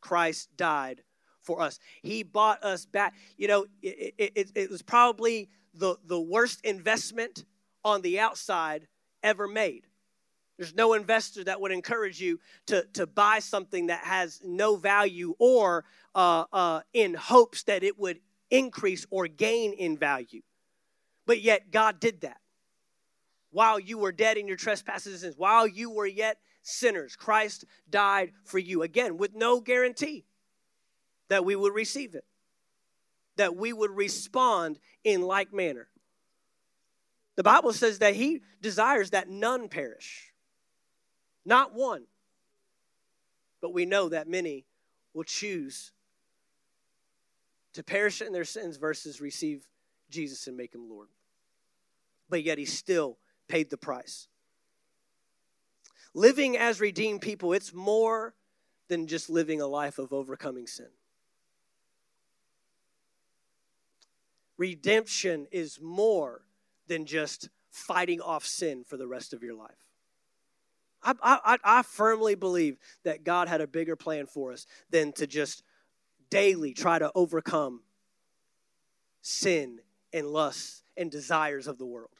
Christ 0.00 0.48
died 0.56 1.02
for 1.40 1.60
us. 1.60 1.78
He 2.02 2.22
bought 2.22 2.62
us 2.62 2.86
back. 2.86 3.14
You 3.36 3.48
know, 3.48 3.66
it, 3.82 4.14
it, 4.18 4.50
it 4.54 4.70
was 4.70 4.82
probably 4.82 5.48
the, 5.74 5.96
the 6.06 6.20
worst 6.20 6.60
investment 6.64 7.44
on 7.84 8.02
the 8.02 8.20
outside 8.20 8.86
ever 9.22 9.46
made. 9.46 9.86
There's 10.60 10.74
no 10.74 10.92
investor 10.92 11.42
that 11.44 11.58
would 11.58 11.72
encourage 11.72 12.20
you 12.20 12.38
to, 12.66 12.84
to 12.92 13.06
buy 13.06 13.38
something 13.38 13.86
that 13.86 14.04
has 14.04 14.42
no 14.44 14.76
value 14.76 15.34
or 15.38 15.86
uh, 16.14 16.44
uh, 16.52 16.80
in 16.92 17.14
hopes 17.14 17.62
that 17.62 17.82
it 17.82 17.98
would 17.98 18.20
increase 18.50 19.06
or 19.10 19.26
gain 19.26 19.72
in 19.72 19.96
value. 19.96 20.42
But 21.24 21.40
yet, 21.40 21.70
God 21.70 21.98
did 21.98 22.20
that. 22.20 22.36
While 23.50 23.80
you 23.80 23.96
were 23.96 24.12
dead 24.12 24.36
in 24.36 24.46
your 24.46 24.58
trespasses 24.58 25.22
and 25.22 25.34
while 25.38 25.66
you 25.66 25.88
were 25.88 26.06
yet 26.06 26.36
sinners, 26.60 27.16
Christ 27.16 27.64
died 27.88 28.32
for 28.44 28.58
you. 28.58 28.82
Again, 28.82 29.16
with 29.16 29.34
no 29.34 29.62
guarantee 29.62 30.26
that 31.28 31.42
we 31.42 31.56
would 31.56 31.72
receive 31.74 32.14
it, 32.14 32.26
that 33.36 33.56
we 33.56 33.72
would 33.72 33.92
respond 33.92 34.78
in 35.04 35.22
like 35.22 35.54
manner. 35.54 35.88
The 37.36 37.44
Bible 37.44 37.72
says 37.72 38.00
that 38.00 38.14
He 38.14 38.42
desires 38.60 39.08
that 39.10 39.30
none 39.30 39.70
perish, 39.70 40.29
not 41.44 41.74
one. 41.74 42.04
But 43.60 43.74
we 43.74 43.84
know 43.84 44.08
that 44.08 44.28
many 44.28 44.64
will 45.12 45.24
choose 45.24 45.92
to 47.74 47.82
perish 47.82 48.20
in 48.20 48.32
their 48.32 48.44
sins 48.44 48.76
versus 48.76 49.20
receive 49.20 49.66
Jesus 50.08 50.46
and 50.46 50.56
make 50.56 50.74
Him 50.74 50.88
Lord. 50.88 51.08
But 52.28 52.42
yet 52.42 52.58
He 52.58 52.64
still 52.64 53.18
paid 53.48 53.70
the 53.70 53.76
price. 53.76 54.28
Living 56.14 56.56
as 56.56 56.80
redeemed 56.80 57.20
people, 57.20 57.52
it's 57.52 57.72
more 57.72 58.34
than 58.88 59.06
just 59.06 59.30
living 59.30 59.60
a 59.60 59.66
life 59.66 59.98
of 59.98 60.12
overcoming 60.12 60.66
sin. 60.66 60.88
Redemption 64.58 65.46
is 65.52 65.80
more 65.80 66.42
than 66.88 67.06
just 67.06 67.48
fighting 67.70 68.20
off 68.20 68.44
sin 68.44 68.84
for 68.84 68.96
the 68.96 69.06
rest 69.06 69.32
of 69.32 69.42
your 69.42 69.54
life. 69.54 69.89
I, 71.02 71.14
I, 71.22 71.58
I 71.64 71.82
firmly 71.82 72.34
believe 72.34 72.78
that 73.04 73.24
God 73.24 73.48
had 73.48 73.60
a 73.60 73.66
bigger 73.66 73.96
plan 73.96 74.26
for 74.26 74.52
us 74.52 74.66
than 74.90 75.12
to 75.12 75.26
just 75.26 75.62
daily 76.30 76.74
try 76.74 76.98
to 76.98 77.10
overcome 77.14 77.82
sin 79.22 79.80
and 80.12 80.26
lust 80.26 80.84
and 80.96 81.10
desires 81.10 81.66
of 81.66 81.78
the 81.78 81.86
world. 81.86 82.10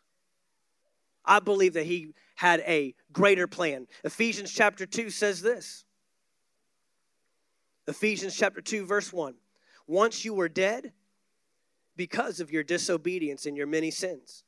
I 1.25 1.41
believe 1.41 1.75
that 1.75 1.87
He 1.87 2.15
had 2.37 2.61
a 2.61 2.95
greater 3.13 3.47
plan. 3.47 3.87
Ephesians 4.05 4.53
chapter 4.53 4.87
2 4.87 5.11
says 5.11 5.43
this 5.43 5.85
Ephesians 7.87 8.37
chapter 8.37 8.61
2, 8.61 8.87
verse 8.87 9.13
1. 9.13 9.35
Once 9.87 10.25
you 10.25 10.33
were 10.33 10.49
dead 10.49 10.93
because 11.97 12.41
of 12.41 12.51
your 12.51 12.63
disobedience 12.63 13.45
and 13.45 13.57
your 13.57 13.67
many 13.67 13.91
sins. 13.91 14.45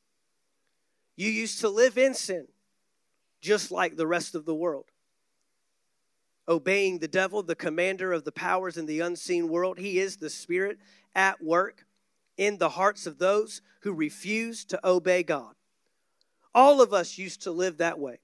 You 1.15 1.29
used 1.29 1.59
to 1.59 1.69
live 1.69 1.97
in 1.97 2.13
sin, 2.13 2.47
just 3.43 3.71
like 3.71 3.97
the 3.97 4.07
rest 4.07 4.35
of 4.35 4.45
the 4.45 4.55
world. 4.55 4.85
Obeying 6.47 6.99
the 6.99 7.07
devil, 7.09 7.43
the 7.43 7.55
commander 7.55 8.13
of 8.13 8.23
the 8.23 8.31
powers 8.31 8.77
in 8.77 8.85
the 8.85 9.01
unseen 9.01 9.49
world, 9.49 9.77
he 9.77 9.99
is 9.99 10.17
the 10.17 10.29
spirit 10.29 10.77
at 11.13 11.43
work 11.43 11.85
in 12.37 12.57
the 12.57 12.69
hearts 12.69 13.05
of 13.05 13.19
those 13.19 13.61
who 13.81 13.93
refuse 13.93 14.63
to 14.65 14.79
obey 14.87 15.23
God. 15.23 15.53
All 16.55 16.81
of 16.81 16.93
us 16.93 17.17
used 17.17 17.43
to 17.43 17.51
live 17.51 17.77
that 17.77 17.99
way, 17.99 18.19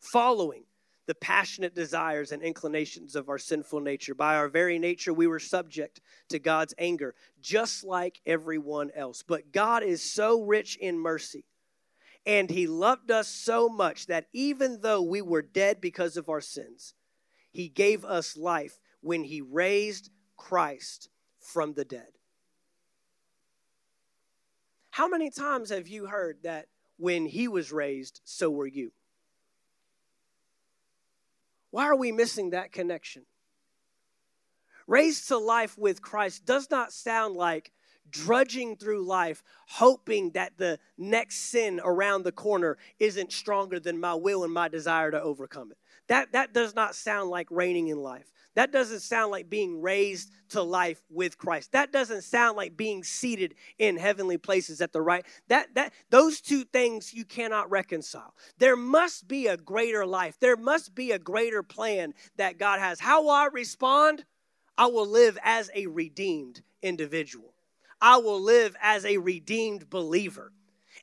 following 0.00 0.64
the 1.06 1.14
passionate 1.16 1.74
desires 1.74 2.32
and 2.32 2.42
inclinations 2.42 3.16
of 3.16 3.28
our 3.28 3.38
sinful 3.38 3.80
nature. 3.80 4.14
By 4.14 4.36
our 4.36 4.48
very 4.48 4.78
nature, 4.78 5.12
we 5.12 5.26
were 5.26 5.40
subject 5.40 6.00
to 6.28 6.38
God's 6.38 6.72
anger, 6.78 7.14
just 7.42 7.84
like 7.84 8.20
everyone 8.24 8.90
else. 8.94 9.22
But 9.26 9.52
God 9.52 9.82
is 9.82 10.02
so 10.02 10.42
rich 10.42 10.76
in 10.76 10.98
mercy, 10.98 11.44
and 12.26 12.50
He 12.50 12.66
loved 12.66 13.10
us 13.10 13.28
so 13.28 13.68
much 13.68 14.06
that 14.06 14.26
even 14.32 14.80
though 14.80 15.02
we 15.02 15.22
were 15.22 15.42
dead 15.42 15.80
because 15.80 16.16
of 16.16 16.28
our 16.28 16.40
sins, 16.40 16.94
He 17.50 17.68
gave 17.68 18.04
us 18.04 18.36
life 18.36 18.78
when 19.00 19.24
He 19.24 19.40
raised 19.40 20.10
Christ 20.36 21.08
from 21.38 21.74
the 21.74 21.84
dead. 21.84 22.18
How 24.90 25.08
many 25.08 25.30
times 25.30 25.70
have 25.70 25.88
you 25.88 26.06
heard 26.06 26.38
that 26.42 26.66
when 26.96 27.26
He 27.26 27.48
was 27.48 27.72
raised, 27.72 28.20
so 28.24 28.50
were 28.50 28.66
you? 28.66 28.92
Why 31.70 31.84
are 31.84 31.96
we 31.96 32.12
missing 32.12 32.50
that 32.50 32.72
connection? 32.72 33.24
Raised 34.86 35.28
to 35.28 35.38
life 35.38 35.78
with 35.78 36.02
Christ 36.02 36.44
does 36.44 36.68
not 36.68 36.92
sound 36.92 37.36
like 37.36 37.72
drudging 38.10 38.76
through 38.76 39.04
life, 39.04 39.42
hoping 39.68 40.30
that 40.30 40.56
the 40.56 40.78
next 40.96 41.36
sin 41.50 41.80
around 41.84 42.22
the 42.22 42.32
corner 42.32 42.78
isn't 42.98 43.32
stronger 43.32 43.78
than 43.78 44.00
my 44.00 44.14
will 44.14 44.44
and 44.44 44.52
my 44.52 44.68
desire 44.68 45.10
to 45.10 45.20
overcome 45.20 45.70
it. 45.70 45.78
That, 46.08 46.32
that 46.32 46.52
does 46.52 46.74
not 46.74 46.94
sound 46.94 47.30
like 47.30 47.46
reigning 47.50 47.88
in 47.88 47.98
life. 47.98 48.32
That 48.56 48.72
doesn't 48.72 49.00
sound 49.00 49.30
like 49.30 49.48
being 49.48 49.80
raised 49.80 50.32
to 50.50 50.62
life 50.62 51.00
with 51.08 51.38
Christ. 51.38 51.70
That 51.72 51.92
doesn't 51.92 52.22
sound 52.22 52.56
like 52.56 52.76
being 52.76 53.04
seated 53.04 53.54
in 53.78 53.96
heavenly 53.96 54.38
places 54.38 54.80
at 54.80 54.92
the 54.92 55.00
right. 55.00 55.24
That 55.46 55.72
that 55.74 55.92
those 56.10 56.40
two 56.40 56.64
things 56.64 57.14
you 57.14 57.24
cannot 57.24 57.70
reconcile. 57.70 58.34
There 58.58 58.76
must 58.76 59.28
be 59.28 59.46
a 59.46 59.56
greater 59.56 60.04
life. 60.04 60.36
There 60.40 60.56
must 60.56 60.96
be 60.96 61.12
a 61.12 61.18
greater 61.18 61.62
plan 61.62 62.12
that 62.36 62.58
God 62.58 62.80
has. 62.80 62.98
How 62.98 63.22
will 63.22 63.30
I 63.30 63.48
respond? 63.52 64.24
I 64.76 64.86
will 64.86 65.06
live 65.06 65.38
as 65.44 65.70
a 65.74 65.86
redeemed 65.86 66.62
individual. 66.82 67.49
I 68.00 68.16
will 68.18 68.40
live 68.40 68.76
as 68.80 69.04
a 69.04 69.18
redeemed 69.18 69.90
believer. 69.90 70.52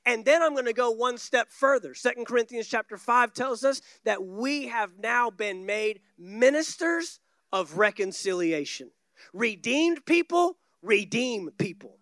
And 0.05 0.23
then 0.23 0.41
I'm 0.41 0.53
going 0.53 0.65
to 0.65 0.73
go 0.73 0.91
one 0.91 1.17
step 1.17 1.51
further. 1.51 1.93
Second 1.93 2.25
Corinthians 2.25 2.67
chapter 2.67 2.97
5 2.97 3.33
tells 3.33 3.63
us 3.63 3.81
that 4.05 4.23
we 4.23 4.67
have 4.67 4.97
now 4.99 5.29
been 5.29 5.65
made 5.65 5.99
ministers 6.17 7.19
of 7.51 7.77
reconciliation. 7.77 8.91
Redeemed 9.33 10.05
people, 10.05 10.57
redeem 10.81 11.49
people. 11.57 11.97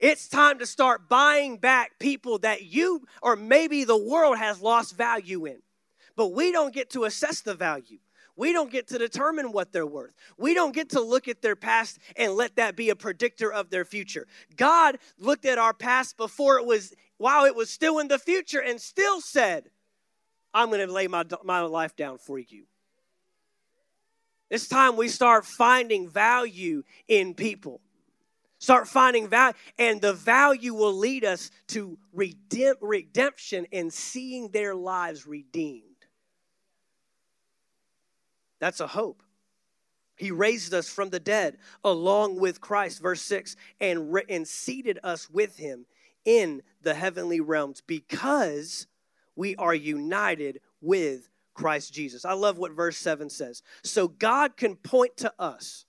It's 0.00 0.28
time 0.28 0.58
to 0.58 0.66
start 0.66 1.08
buying 1.08 1.56
back 1.56 1.98
people 1.98 2.38
that 2.38 2.62
you 2.62 3.06
or 3.22 3.36
maybe 3.36 3.84
the 3.84 3.96
world 3.96 4.38
has 4.38 4.60
lost 4.60 4.96
value 4.96 5.46
in. 5.46 5.58
But 6.16 6.32
we 6.32 6.52
don't 6.52 6.74
get 6.74 6.90
to 6.90 7.04
assess 7.04 7.40
the 7.40 7.54
value. 7.54 7.98
We 8.36 8.52
don't 8.52 8.70
get 8.70 8.88
to 8.88 8.98
determine 8.98 9.52
what 9.52 9.72
they're 9.72 9.86
worth. 9.86 10.12
We 10.36 10.54
don't 10.54 10.74
get 10.74 10.90
to 10.90 11.00
look 11.00 11.28
at 11.28 11.40
their 11.40 11.54
past 11.54 11.98
and 12.16 12.32
let 12.32 12.56
that 12.56 12.74
be 12.74 12.90
a 12.90 12.96
predictor 12.96 13.52
of 13.52 13.70
their 13.70 13.84
future. 13.84 14.26
God 14.56 14.98
looked 15.18 15.44
at 15.44 15.58
our 15.58 15.72
past 15.72 16.16
before 16.16 16.58
it 16.58 16.66
was, 16.66 16.92
while 17.18 17.44
it 17.44 17.54
was 17.54 17.70
still 17.70 18.00
in 18.00 18.08
the 18.08 18.18
future, 18.18 18.60
and 18.60 18.80
still 18.80 19.20
said, 19.20 19.70
I'm 20.52 20.68
going 20.68 20.86
to 20.86 20.92
lay 20.92 21.06
my, 21.06 21.24
my 21.44 21.60
life 21.60 21.94
down 21.94 22.18
for 22.18 22.38
you. 22.38 22.64
It's 24.50 24.68
time 24.68 24.96
we 24.96 25.08
start 25.08 25.46
finding 25.46 26.08
value 26.08 26.82
in 27.08 27.34
people. 27.34 27.80
Start 28.58 28.88
finding 28.88 29.28
value, 29.28 29.54
and 29.78 30.00
the 30.00 30.12
value 30.12 30.74
will 30.74 30.94
lead 30.94 31.24
us 31.24 31.50
to 31.68 31.98
redemption 32.12 33.66
and 33.72 33.92
seeing 33.92 34.48
their 34.48 34.74
lives 34.74 35.26
redeemed. 35.26 35.93
That's 38.64 38.80
a 38.80 38.86
hope. 38.86 39.22
He 40.16 40.30
raised 40.30 40.72
us 40.72 40.88
from 40.88 41.10
the 41.10 41.20
dead 41.20 41.58
along 41.84 42.36
with 42.40 42.62
Christ, 42.62 43.02
verse 43.02 43.20
6, 43.20 43.56
and, 43.78 44.10
re- 44.10 44.24
and 44.26 44.48
seated 44.48 44.98
us 45.04 45.28
with 45.28 45.58
him 45.58 45.84
in 46.24 46.62
the 46.80 46.94
heavenly 46.94 47.40
realms 47.40 47.82
because 47.86 48.86
we 49.36 49.54
are 49.56 49.74
united 49.74 50.60
with 50.80 51.28
Christ 51.52 51.92
Jesus. 51.92 52.24
I 52.24 52.32
love 52.32 52.56
what 52.56 52.72
verse 52.72 52.96
7 52.96 53.28
says. 53.28 53.62
So 53.82 54.08
God 54.08 54.56
can 54.56 54.76
point 54.76 55.18
to 55.18 55.34
us 55.38 55.84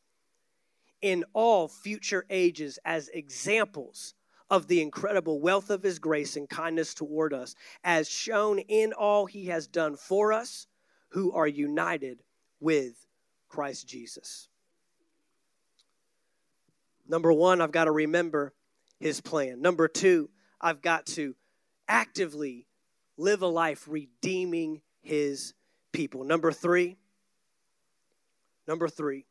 in 1.01 1.23
all 1.31 1.69
future 1.69 2.25
ages 2.29 2.77
as 2.83 3.07
examples 3.07 4.15
of 4.49 4.67
the 4.67 4.81
incredible 4.81 5.39
wealth 5.39 5.69
of 5.69 5.81
his 5.81 5.97
grace 5.97 6.35
and 6.35 6.49
kindness 6.49 6.93
toward 6.93 7.33
us, 7.33 7.55
as 7.85 8.09
shown 8.09 8.59
in 8.59 8.91
all 8.91 9.27
he 9.27 9.45
has 9.45 9.65
done 9.65 9.95
for 9.95 10.33
us 10.33 10.67
who 11.11 11.31
are 11.31 11.47
united 11.47 12.21
with 12.65 13.05
Christ 13.47 13.87
Jesus. 13.87 14.47
Number 17.07 17.31
one, 17.31 17.61
I've 17.61 17.71
got 17.71 17.85
to 17.85 17.91
remember 17.91 18.55
his 18.99 19.21
plan. 19.21 19.61
Number 19.61 19.87
two, 19.87 20.31
I've 20.59 20.81
got 20.81 21.05
to 21.07 21.35
actively 21.87 22.65
live 23.17 23.43
a 23.43 23.47
life 23.47 23.85
redeeming 23.87 24.81
his 25.03 25.53
people. 25.91 26.23
Number 26.23 26.51
three, 26.51 26.97
number 28.67 28.87
three 28.87 29.27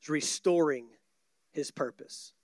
is 0.00 0.08
restoring 0.08 0.86
his 1.50 1.72
purpose. 1.72 2.34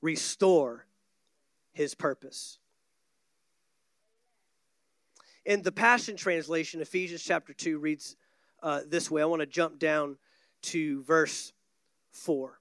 Restore 0.00 0.86
his 1.72 1.96
purpose. 1.96 2.60
In 5.44 5.62
the 5.62 5.72
Passion 5.72 6.16
Translation, 6.16 6.80
Ephesians 6.80 7.22
chapter 7.22 7.52
2 7.52 7.78
reads 7.78 8.16
uh, 8.62 8.80
this 8.86 9.10
way. 9.10 9.22
I 9.22 9.24
want 9.24 9.40
to 9.40 9.46
jump 9.46 9.78
down 9.78 10.16
to 10.62 11.02
verse 11.02 11.52
4. 12.12 12.58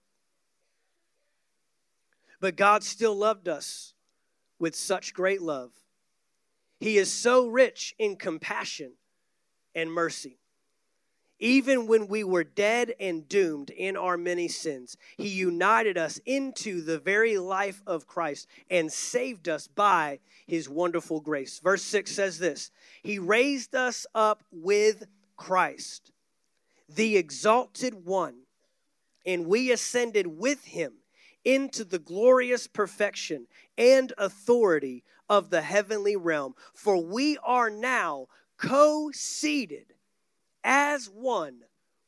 But 2.39 2.55
God 2.55 2.83
still 2.83 3.15
loved 3.15 3.47
us 3.47 3.93
with 4.57 4.75
such 4.75 5.13
great 5.13 5.41
love. 5.41 5.71
He 6.79 6.97
is 6.97 7.11
so 7.11 7.47
rich 7.47 7.93
in 7.99 8.15
compassion 8.15 8.93
and 9.75 9.91
mercy. 9.91 10.40
Even 11.41 11.87
when 11.87 12.07
we 12.07 12.23
were 12.23 12.43
dead 12.43 12.93
and 12.99 13.27
doomed 13.27 13.71
in 13.71 13.97
our 13.97 14.15
many 14.15 14.47
sins, 14.47 14.95
He 15.17 15.27
united 15.27 15.97
us 15.97 16.19
into 16.23 16.81
the 16.81 16.99
very 16.99 17.39
life 17.39 17.81
of 17.87 18.05
Christ 18.05 18.47
and 18.69 18.93
saved 18.93 19.49
us 19.49 19.67
by 19.67 20.19
His 20.45 20.69
wonderful 20.69 21.19
grace. 21.19 21.57
Verse 21.57 21.81
6 21.81 22.11
says 22.11 22.37
this 22.37 22.69
He 23.01 23.17
raised 23.17 23.73
us 23.73 24.05
up 24.13 24.43
with 24.51 25.07
Christ, 25.35 26.11
the 26.87 27.17
exalted 27.17 28.05
one, 28.05 28.43
and 29.25 29.47
we 29.47 29.71
ascended 29.71 30.27
with 30.27 30.63
Him 30.65 30.93
into 31.43 31.83
the 31.83 31.97
glorious 31.97 32.67
perfection 32.67 33.47
and 33.79 34.13
authority 34.19 35.03
of 35.27 35.49
the 35.49 35.63
heavenly 35.63 36.15
realm. 36.15 36.53
For 36.75 37.03
we 37.03 37.39
are 37.39 37.71
now 37.71 38.27
co 38.57 39.09
seated 39.11 39.95
as 40.63 41.07
one 41.07 41.61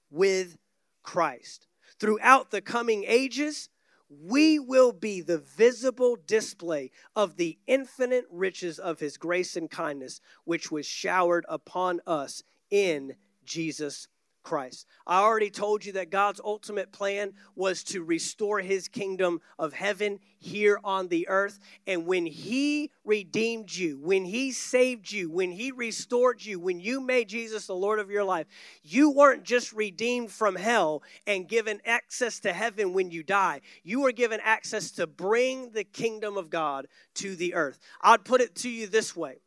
with 0.10 0.58
Christ. 1.02 1.68
Throughout 2.00 2.52
the 2.52 2.62
coming 2.62 3.04
ages, 3.08 3.70
we 4.10 4.60
will 4.60 4.92
be 4.92 5.22
the 5.22 5.40
visible 5.40 6.18
display 6.28 6.92
of 7.16 7.38
the 7.38 7.58
infinite 7.68 8.26
riches 8.30 8.78
of 8.80 9.00
his 9.00 9.18
grace 9.18 9.56
and 9.56 9.70
kindness, 9.70 10.22
which 10.44 10.72
was 10.72 10.86
showered 10.86 11.46
upon 11.50 12.00
us 12.06 12.44
in 12.70 13.16
Jesus 13.44 14.08
Christ. 14.44 14.86
I 15.08 15.22
already 15.22 15.50
told 15.50 15.86
you 15.86 15.94
that 15.94 16.10
God's 16.10 16.42
ultimate 16.44 16.92
plan 16.92 17.34
was 17.56 17.84
to 17.86 18.04
restore 18.04 18.60
his 18.60 18.88
kingdom 18.88 19.42
of 19.58 19.74
heaven 19.74 20.20
here 20.38 20.80
on 20.84 21.08
the 21.08 21.28
earth. 21.30 21.60
And 21.88 22.06
when 22.06 22.26
he 22.26 22.92
redeemed 23.06 23.74
you, 23.74 23.98
when 24.00 24.26
he 24.26 24.52
saved 24.52 25.12
you, 25.12 25.32
when 25.32 25.52
he 25.52 25.72
restored 25.72 26.44
you, 26.44 26.60
when 26.60 26.80
you 26.80 27.00
made 27.00 27.30
Jesus 27.30 27.68
the 27.68 27.76
Lord 27.76 28.00
of 28.00 28.12
your 28.12 28.24
life, 28.24 28.48
you 28.84 29.10
weren't 29.10 29.44
just 29.44 29.74
redeemed 29.74 30.32
from 30.32 30.56
hell 30.56 31.02
and 31.26 31.48
given 31.48 31.82
access 31.86 32.40
to 32.42 32.54
heaven 32.54 32.94
when 32.94 33.10
you 33.10 33.24
die. 33.24 33.62
You 33.84 34.02
were 34.02 34.12
given 34.12 34.40
access 34.44 34.92
to 34.92 35.08
bring 35.08 35.72
the 35.72 35.86
kingdom 35.86 36.38
of 36.38 36.50
God 36.50 36.88
to 37.16 37.36
the 37.36 37.54
earth. 37.54 37.80
I'd 38.02 38.26
put 38.26 38.42
it 38.42 38.56
to 38.58 38.70
you 38.70 38.88
this 38.88 39.16
way 39.16 39.40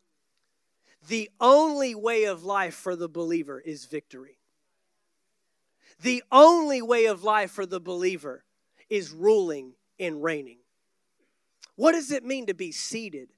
the 1.09 1.31
only 1.41 1.95
way 1.95 2.25
of 2.25 2.45
life 2.45 2.75
for 2.75 2.97
the 2.97 3.09
believer 3.09 3.61
is 3.61 3.85
victory. 3.85 4.39
The 6.03 6.23
only 6.31 6.83
way 6.83 7.07
of 7.07 7.25
life 7.25 7.51
for 7.51 7.67
the 7.67 7.81
believer 7.81 8.45
is 8.91 9.11
ruling 9.11 9.73
and 9.99 10.23
reigning. 10.23 10.59
What 11.77 11.93
does 11.93 12.11
it 12.11 12.25
mean 12.25 12.47
to 12.47 12.55
be 12.55 12.73
seated 12.73 13.29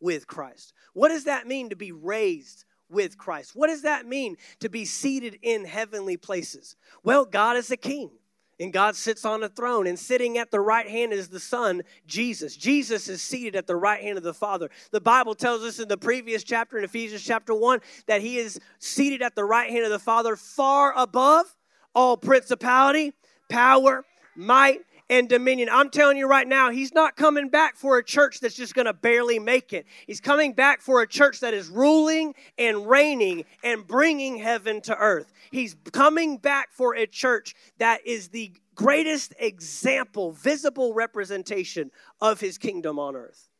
with 0.00 0.26
Christ? 0.26 0.72
What 0.92 1.08
does 1.08 1.24
that 1.24 1.46
mean 1.46 1.70
to 1.70 1.76
be 1.76 1.92
raised 1.92 2.64
with 2.88 3.16
Christ? 3.16 3.52
What 3.54 3.68
does 3.68 3.82
that 3.82 4.06
mean 4.06 4.36
to 4.60 4.68
be 4.68 4.84
seated 4.84 5.38
in 5.42 5.64
heavenly 5.64 6.16
places? 6.16 6.76
Well, 7.02 7.24
God 7.24 7.56
is 7.56 7.70
a 7.70 7.76
king. 7.76 8.10
And 8.58 8.74
God 8.74 8.94
sits 8.94 9.24
on 9.24 9.42
a 9.42 9.48
throne, 9.48 9.86
and 9.86 9.98
sitting 9.98 10.36
at 10.36 10.50
the 10.50 10.60
right 10.60 10.86
hand 10.86 11.14
is 11.14 11.28
the 11.28 11.40
Son, 11.40 11.80
Jesus. 12.06 12.54
Jesus 12.54 13.08
is 13.08 13.22
seated 13.22 13.56
at 13.56 13.66
the 13.66 13.74
right 13.74 14.02
hand 14.02 14.18
of 14.18 14.22
the 14.22 14.34
Father. 14.34 14.68
The 14.90 15.00
Bible 15.00 15.34
tells 15.34 15.62
us 15.62 15.78
in 15.78 15.88
the 15.88 15.96
previous 15.96 16.44
chapter, 16.44 16.76
in 16.76 16.84
Ephesians 16.84 17.24
chapter 17.24 17.54
1, 17.54 17.80
that 18.06 18.20
He 18.20 18.36
is 18.36 18.60
seated 18.78 19.22
at 19.22 19.34
the 19.34 19.46
right 19.46 19.70
hand 19.70 19.86
of 19.86 19.90
the 19.90 19.98
Father, 19.98 20.36
far 20.36 20.92
above 20.94 21.46
all 21.94 22.16
principality, 22.16 23.12
power, 23.48 24.04
might, 24.36 24.80
and 25.10 25.28
dominion. 25.28 25.68
I'm 25.70 25.90
telling 25.90 26.16
you 26.16 26.28
right 26.28 26.46
now, 26.46 26.70
he's 26.70 26.94
not 26.94 27.16
coming 27.16 27.48
back 27.48 27.76
for 27.76 27.98
a 27.98 28.04
church 28.04 28.38
that's 28.40 28.54
just 28.54 28.74
going 28.74 28.86
to 28.86 28.94
barely 28.94 29.40
make 29.40 29.72
it. 29.72 29.84
He's 30.06 30.20
coming 30.20 30.52
back 30.52 30.80
for 30.80 31.02
a 31.02 31.06
church 31.06 31.40
that 31.40 31.52
is 31.52 31.68
ruling 31.68 32.34
and 32.56 32.88
reigning 32.88 33.44
and 33.64 33.84
bringing 33.84 34.36
heaven 34.36 34.80
to 34.82 34.96
earth. 34.96 35.32
He's 35.50 35.76
coming 35.92 36.38
back 36.38 36.68
for 36.72 36.94
a 36.94 37.06
church 37.06 37.56
that 37.78 38.06
is 38.06 38.28
the 38.28 38.52
greatest 38.76 39.34
example, 39.38 40.30
visible 40.30 40.94
representation 40.94 41.90
of 42.20 42.40
his 42.40 42.56
kingdom 42.56 42.98
on 43.00 43.16
earth. 43.16 43.50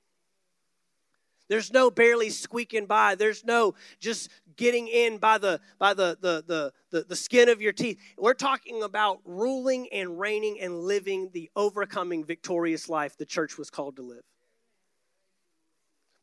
There's 1.49 1.73
no 1.73 1.91
barely 1.91 2.31
squeaking 2.31 2.87
by. 2.87 3.17
There's 3.17 3.45
no 3.45 3.75
just 3.99 4.31
getting 4.61 4.89
in 4.89 5.17
by 5.17 5.39
the 5.39 5.59
by 5.79 5.95
the 5.95 6.19
the 6.21 6.45
the 6.47 6.73
the, 6.91 7.05
the 7.05 7.17
skin 7.17 7.49
of 7.49 7.63
your 7.63 7.73
teeth. 7.73 7.99
We're 8.19 8.35
talking 8.35 8.83
about 8.83 9.21
ruling 9.25 9.89
and 9.91 10.21
reigning 10.21 10.61
and 10.61 10.81
living 10.81 11.31
the 11.33 11.51
overcoming 11.57 12.25
victorious 12.25 12.89
life 12.89 13.17
the 13.17 13.25
church 13.25 13.57
was 13.57 13.71
called 13.71 13.97
to 13.97 14.03
live. 14.03 14.23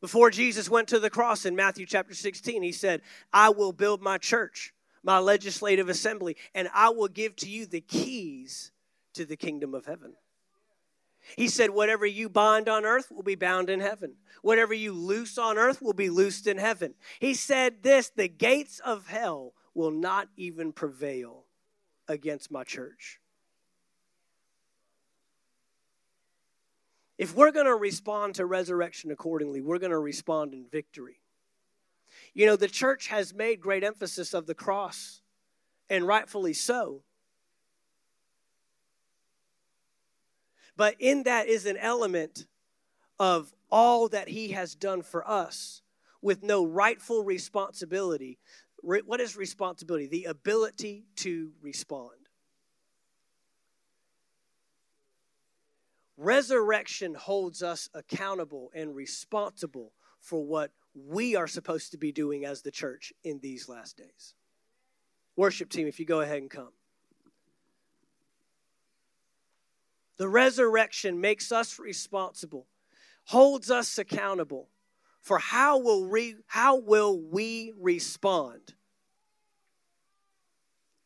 Before 0.00 0.30
Jesus 0.30 0.70
went 0.70 0.86
to 0.88 1.00
the 1.00 1.10
cross 1.10 1.44
in 1.44 1.56
Matthew 1.56 1.84
chapter 1.84 2.14
16, 2.14 2.62
he 2.62 2.70
said, 2.70 3.02
I 3.32 3.50
will 3.50 3.72
build 3.72 4.00
my 4.00 4.16
church, 4.16 4.72
my 5.02 5.18
legislative 5.18 5.88
assembly, 5.88 6.36
and 6.54 6.68
I 6.72 6.90
will 6.90 7.08
give 7.08 7.34
to 7.36 7.48
you 7.48 7.66
the 7.66 7.80
keys 7.80 8.70
to 9.14 9.24
the 9.24 9.36
kingdom 9.36 9.74
of 9.74 9.86
heaven. 9.86 10.14
He 11.36 11.48
said, 11.48 11.70
Whatever 11.70 12.06
you 12.06 12.28
bind 12.28 12.68
on 12.68 12.84
earth 12.84 13.10
will 13.10 13.22
be 13.22 13.34
bound 13.34 13.70
in 13.70 13.80
heaven. 13.80 14.14
Whatever 14.42 14.74
you 14.74 14.92
loose 14.92 15.38
on 15.38 15.58
earth 15.58 15.82
will 15.82 15.92
be 15.92 16.10
loosed 16.10 16.46
in 16.46 16.58
heaven. 16.58 16.94
He 17.20 17.34
said 17.34 17.82
this 17.82 18.10
the 18.10 18.28
gates 18.28 18.80
of 18.80 19.08
hell 19.08 19.52
will 19.74 19.90
not 19.90 20.28
even 20.36 20.72
prevail 20.72 21.44
against 22.08 22.50
my 22.50 22.64
church. 22.64 23.20
If 27.18 27.34
we're 27.34 27.50
going 27.50 27.66
to 27.66 27.74
respond 27.74 28.36
to 28.36 28.46
resurrection 28.46 29.10
accordingly, 29.10 29.60
we're 29.60 29.80
going 29.80 29.90
to 29.90 29.98
respond 29.98 30.54
in 30.54 30.66
victory. 30.70 31.20
You 32.32 32.46
know, 32.46 32.56
the 32.56 32.68
church 32.68 33.08
has 33.08 33.34
made 33.34 33.60
great 33.60 33.82
emphasis 33.82 34.34
of 34.34 34.46
the 34.46 34.54
cross, 34.54 35.20
and 35.90 36.06
rightfully 36.06 36.52
so. 36.52 37.02
But 40.78 40.94
in 41.00 41.24
that 41.24 41.48
is 41.48 41.66
an 41.66 41.76
element 41.76 42.46
of 43.18 43.52
all 43.68 44.08
that 44.10 44.28
he 44.28 44.52
has 44.52 44.76
done 44.76 45.02
for 45.02 45.28
us 45.28 45.82
with 46.22 46.44
no 46.44 46.64
rightful 46.64 47.24
responsibility. 47.24 48.38
What 48.82 49.20
is 49.20 49.36
responsibility? 49.36 50.06
The 50.06 50.26
ability 50.26 51.04
to 51.16 51.50
respond. 51.60 52.12
Resurrection 56.16 57.14
holds 57.14 57.60
us 57.60 57.90
accountable 57.92 58.70
and 58.72 58.94
responsible 58.94 59.92
for 60.20 60.44
what 60.44 60.70
we 60.94 61.34
are 61.34 61.48
supposed 61.48 61.90
to 61.90 61.98
be 61.98 62.12
doing 62.12 62.44
as 62.44 62.62
the 62.62 62.70
church 62.70 63.12
in 63.24 63.40
these 63.40 63.68
last 63.68 63.96
days. 63.96 64.34
Worship 65.34 65.70
team, 65.70 65.88
if 65.88 65.98
you 65.98 66.06
go 66.06 66.20
ahead 66.20 66.38
and 66.38 66.50
come. 66.50 66.70
The 70.18 70.28
resurrection 70.28 71.20
makes 71.20 71.50
us 71.50 71.78
responsible, 71.78 72.66
holds 73.24 73.70
us 73.70 73.98
accountable 73.98 74.68
for 75.20 75.38
how 75.38 75.78
will 75.78 76.08
we, 76.08 76.36
how 76.46 76.76
will 76.76 77.18
we 77.18 77.72
respond 77.78 78.74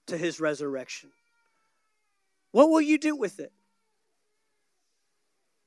to 0.07 0.18
his 0.18 0.40
resurrection? 0.40 1.11
What 2.51 2.68
will 2.68 2.81
you 2.81 2.98
do 2.98 3.16
with 3.16 3.38
it? 3.40 3.53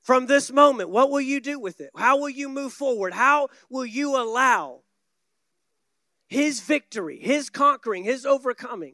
from 0.06 0.28
this 0.28 0.52
moment? 0.52 0.92
What 0.92 1.10
will 1.10 1.20
you 1.20 1.42
do 1.42 1.60
with 1.60 1.82
it? 1.82 1.90
How 1.98 2.20
will 2.20 2.30
you 2.30 2.48
move 2.48 2.72
forward? 2.72 3.12
How 3.12 3.48
will 3.72 3.88
you 3.88 4.16
allow 4.16 4.82
His 6.28 6.60
victory, 6.60 7.20
His 7.20 7.50
conquering, 7.50 8.04
His 8.04 8.24
overcoming 8.24 8.94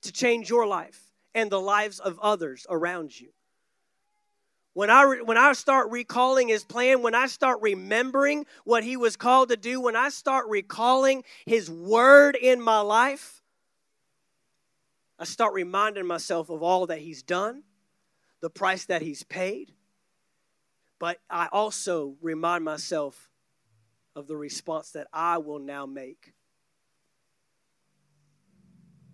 to 0.00 0.10
change 0.10 0.48
your 0.48 0.66
life 0.66 1.09
and 1.34 1.50
the 1.50 1.60
lives 1.60 2.00
of 2.00 2.18
others 2.20 2.66
around 2.68 3.18
you? 3.18 3.30
When 4.72 4.88
I, 4.88 5.04
when 5.24 5.36
I 5.36 5.52
start 5.52 5.90
recalling 5.90 6.48
his 6.48 6.64
plan, 6.64 7.02
when 7.02 7.14
I 7.14 7.26
start 7.26 7.60
remembering 7.60 8.46
what 8.64 8.84
he 8.84 8.96
was 8.96 9.16
called 9.16 9.48
to 9.48 9.56
do, 9.56 9.80
when 9.80 9.96
I 9.96 10.10
start 10.10 10.46
recalling 10.48 11.24
his 11.44 11.68
word 11.68 12.36
in 12.36 12.60
my 12.60 12.80
life, 12.80 13.42
I 15.18 15.24
start 15.24 15.54
reminding 15.54 16.06
myself 16.06 16.50
of 16.50 16.62
all 16.62 16.86
that 16.86 17.00
he's 17.00 17.22
done, 17.22 17.64
the 18.40 18.48
price 18.48 18.86
that 18.86 19.02
he's 19.02 19.22
paid, 19.22 19.72
but 20.98 21.18
I 21.28 21.48
also 21.50 22.16
remind 22.22 22.64
myself 22.64 23.28
of 24.14 24.28
the 24.28 24.36
response 24.36 24.92
that 24.92 25.08
I 25.12 25.38
will 25.38 25.58
now 25.58 25.84
make. 25.84 26.32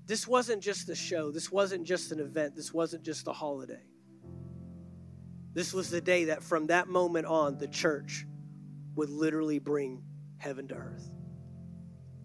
This 0.06 0.26
wasn't 0.28 0.62
just 0.62 0.88
a 0.88 0.94
show, 0.94 1.32
this 1.32 1.50
wasn't 1.50 1.84
just 1.84 2.12
an 2.12 2.20
event, 2.20 2.54
this 2.54 2.72
wasn't 2.72 3.02
just 3.02 3.26
a 3.26 3.32
holiday. 3.32 3.82
This 5.52 5.74
was 5.74 5.90
the 5.90 6.00
day 6.00 6.26
that 6.26 6.42
from 6.42 6.68
that 6.68 6.86
moment 6.86 7.26
on, 7.26 7.58
the 7.58 7.66
church 7.66 8.24
would 8.94 9.10
literally 9.10 9.58
bring 9.58 10.02
heaven 10.38 10.68
to 10.68 10.74
earth. 10.74 11.10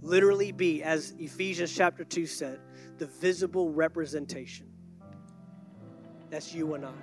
Literally 0.02 0.52
be, 0.52 0.84
as 0.84 1.16
Ephesians 1.18 1.74
chapter 1.76 2.04
2 2.04 2.26
said, 2.26 2.60
the 2.98 3.08
visible 3.08 3.72
representation. 3.72 4.68
That's 6.30 6.54
you 6.54 6.74
and 6.76 6.86
I. 6.86 6.94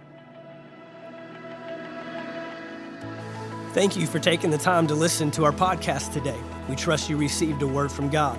Thank 3.73 3.97
you 3.97 4.07
for 4.07 4.19
taking 4.19 4.51
the 4.51 4.59
time 4.59 4.87
to 4.87 4.95
listen 4.95 5.31
to 5.33 5.45
our 5.45 5.53
podcast 5.53 6.13
today. 6.13 6.39
We 6.69 6.77
trust 6.77 7.11
you 7.11 7.17
received 7.17 7.63
a 7.63 7.67
word 7.67 7.91
from 7.91 8.09
God. 8.09 8.39